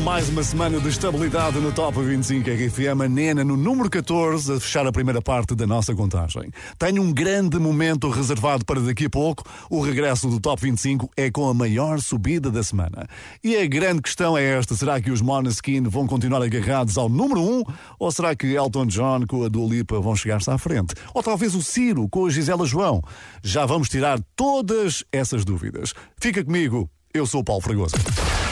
Mais 0.06 0.30
uma 0.30 0.43
semana 0.43 0.80
de 0.80 0.88
estabilidade 0.88 1.60
no 1.60 1.72
Top 1.72 1.99
25 1.99 2.47
RFM. 2.47 3.01
A 3.01 3.08
Nena 3.10 3.43
no 3.43 3.58
número 3.58 3.89
14 3.89 4.53
a 4.53 4.60
fechar 4.60 4.86
a 4.86 4.91
primeira 4.91 5.20
parte 5.20 5.56
da 5.56 5.66
nossa 5.66 5.95
contagem. 5.95 6.51
Tenho 6.78 7.01
um 7.01 7.12
grande 7.12 7.58
momento 7.58 8.08
reservado 8.10 8.64
para 8.64 8.80
daqui 8.82 9.06
a 9.06 9.10
pouco. 9.10 9.43
O 9.68 9.82
regresso 9.82 10.30
do 10.30 10.39
Top 10.39 10.62
25 10.62 11.10
é 11.18 11.32
com 11.32 11.49
a 11.49 11.56
maior 11.56 11.99
subida 11.99 12.51
da 12.51 12.62
semana. 12.62 13.08
E 13.43 13.58
a 13.58 13.66
grande 13.66 14.03
questão 14.03 14.38
é 14.38 14.43
esta: 14.43 14.76
será 14.76 15.01
que 15.01 15.10
os 15.10 15.22
Måneskin 15.22 15.82
vão 15.89 16.06
continuar 16.06 16.43
agarrados 16.43 16.99
ao 16.99 17.10
número 17.10 17.41
1? 17.41 17.64
Ou 17.97 18.12
será 18.12 18.36
que 18.36 18.53
Elton 18.53 18.86
John 18.86 19.26
com 19.28 19.43
a 19.43 19.49
Dua 19.49 19.68
Lipa 19.68 19.99
vão 19.99 20.16
chegar-se 20.16 20.51
à 20.51 20.58
frente? 20.60 20.93
Ou 21.16 21.24
talvez 21.24 21.56
o 21.56 21.64
Ciro 21.64 22.08
com 22.08 22.28
a 22.28 22.30
Gisela 22.30 22.68
João? 22.68 23.01
Já 23.43 23.66
vamos 23.66 23.89
tirar 23.89 24.20
todas 24.36 25.03
essas 25.12 25.43
dúvidas. 25.43 25.95
Fica 26.22 26.45
comigo. 26.45 26.88
Eu 27.12 27.26
sou 27.26 27.41
o 27.41 27.43
Paulo 27.43 27.64
Fragoso. 27.64 27.95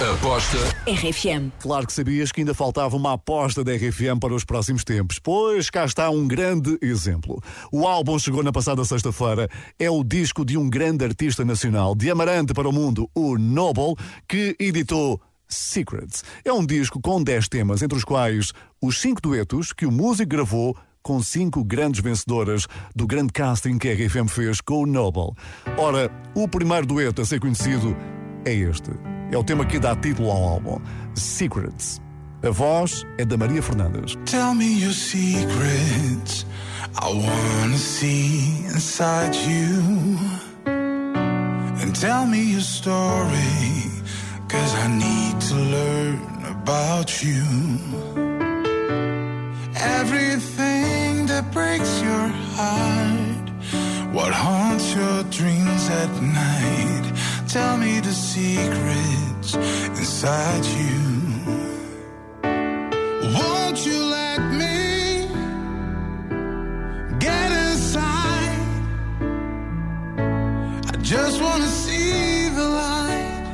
Aposta 0.01 0.57
RFM. 0.87 1.51
Claro 1.59 1.85
que 1.85 1.93
sabias 1.93 2.31
que 2.31 2.41
ainda 2.41 2.53
faltava 2.53 2.97
uma 2.97 3.13
aposta 3.13 3.63
da 3.63 3.73
RFM 3.73 4.19
para 4.19 4.33
os 4.33 4.43
próximos 4.43 4.83
tempos. 4.83 5.19
Pois 5.19 5.69
cá 5.69 5.85
está 5.85 6.09
um 6.09 6.27
grande 6.27 6.77
exemplo. 6.81 7.41
O 7.71 7.87
álbum 7.87 8.17
chegou 8.17 8.41
na 8.43 8.51
passada 8.51 8.83
sexta-feira. 8.83 9.47
É 9.77 9.89
o 9.89 10.03
disco 10.03 10.43
de 10.43 10.57
um 10.57 10.67
grande 10.67 11.05
artista 11.05 11.45
nacional, 11.45 11.95
de 11.95 12.09
Amarante 12.09 12.53
para 12.53 12.67
o 12.67 12.73
Mundo, 12.73 13.07
o 13.13 13.37
Noble, 13.37 13.95
que 14.27 14.55
editou 14.59 15.21
Secrets. 15.47 16.23
É 16.43 16.51
um 16.51 16.65
disco 16.65 16.99
com 16.99 17.23
10 17.23 17.47
temas, 17.47 17.81
entre 17.83 17.97
os 17.97 18.03
quais 18.03 18.51
os 18.81 18.99
cinco 18.99 19.21
duetos 19.21 19.71
que 19.71 19.85
o 19.85 19.91
músico 19.91 20.29
gravou 20.29 20.75
com 21.03 21.21
cinco 21.21 21.63
grandes 21.63 22.01
vencedoras 22.01 22.65
do 22.95 23.05
grande 23.05 23.31
casting 23.31 23.77
que 23.77 23.89
a 23.89 23.93
RFM 23.93 24.27
fez 24.27 24.59
com 24.59 24.83
o 24.83 24.85
Noble. 24.87 25.33
Ora, 25.77 26.09
o 26.33 26.47
primeiro 26.47 26.87
dueto 26.87 27.21
a 27.21 27.25
ser 27.25 27.39
conhecido 27.39 27.95
é 28.45 28.53
este. 28.53 28.91
É 29.31 29.37
o 29.37 29.43
tema 29.43 29.65
que 29.65 29.79
dá 29.79 29.95
título 29.95 30.29
ao 30.29 30.43
álbum, 30.43 30.79
Secrets. 31.15 32.01
A 32.43 32.49
voz 32.51 33.05
é 33.17 33.23
da 33.23 33.37
Maria 33.37 33.61
Fernandes. 33.61 34.17
Tell 34.25 34.53
me 34.53 34.81
your 34.81 34.93
secrets. 34.93 36.45
I 37.01 37.07
wanna 37.07 37.77
see 37.77 38.65
inside 38.65 39.33
you. 39.47 40.19
And 40.65 41.93
tell 41.99 42.25
me 42.25 42.51
your 42.51 42.61
story. 42.61 44.03
Cause 44.49 44.75
I 44.75 44.87
need 44.87 45.39
to 45.47 45.55
learn 45.55 46.19
about 46.61 47.23
you. 47.23 47.43
Everything 49.75 51.25
that 51.27 51.49
breaks 51.51 52.01
your 52.01 52.27
heart. 52.55 53.49
What 54.13 54.31
haunts 54.31 54.93
your 54.93 55.23
dreams 55.31 55.89
at 55.89 56.21
night. 56.21 57.12
Tell 57.53 57.77
me 57.77 57.99
the 57.99 58.11
secrets 58.11 59.53
inside 59.53 60.65
you. 60.65 61.01
Won't 63.35 63.85
you 63.85 63.99
let 64.05 64.41
me 64.61 65.27
get 67.19 67.51
inside? 67.51 68.57
I 70.93 70.95
just 71.03 71.39
wanna 71.43 71.67
see 71.67 72.49
the 72.49 72.67
light. 72.81 73.45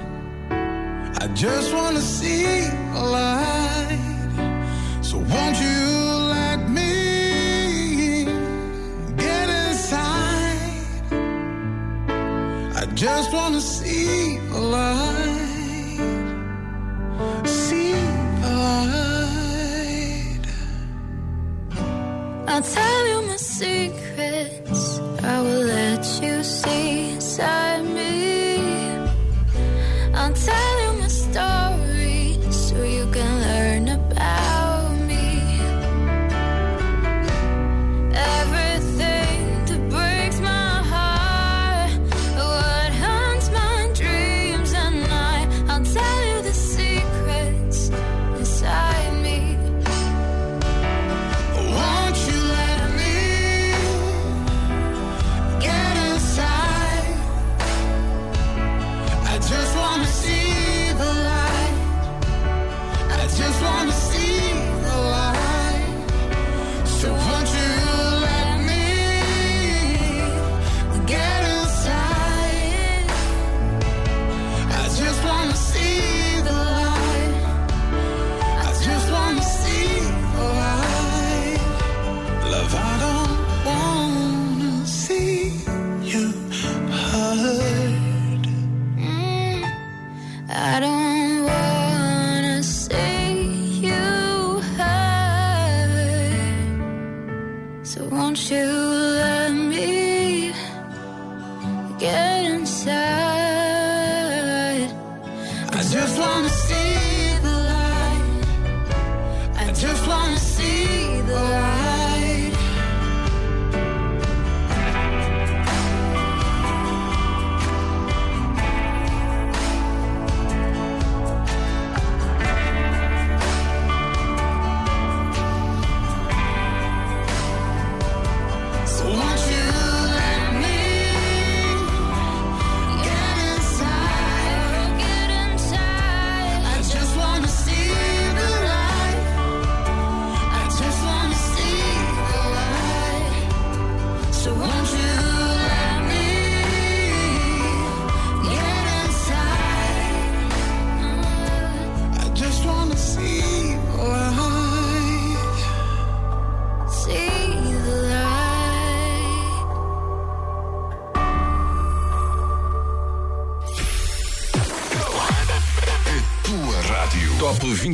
I 1.19 1.27
just 1.33 1.73
wanna 1.73 1.99
see 1.99 2.69
the 2.93 3.03
light. 3.17 3.99
So 5.01 5.17
won't 5.17 5.57
you 5.59 5.79
let 6.37 6.59
me 6.69 8.23
get 9.17 9.47
inside? 9.49 10.61
I 12.81 12.85
just 12.95 13.33
wanna 13.33 13.59
see 13.59 13.88
I'll 22.51 22.63
tell 22.63 23.07
you 23.07 23.27
my 23.27 23.35
secrets. 23.35 23.98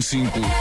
25. 0.06 0.55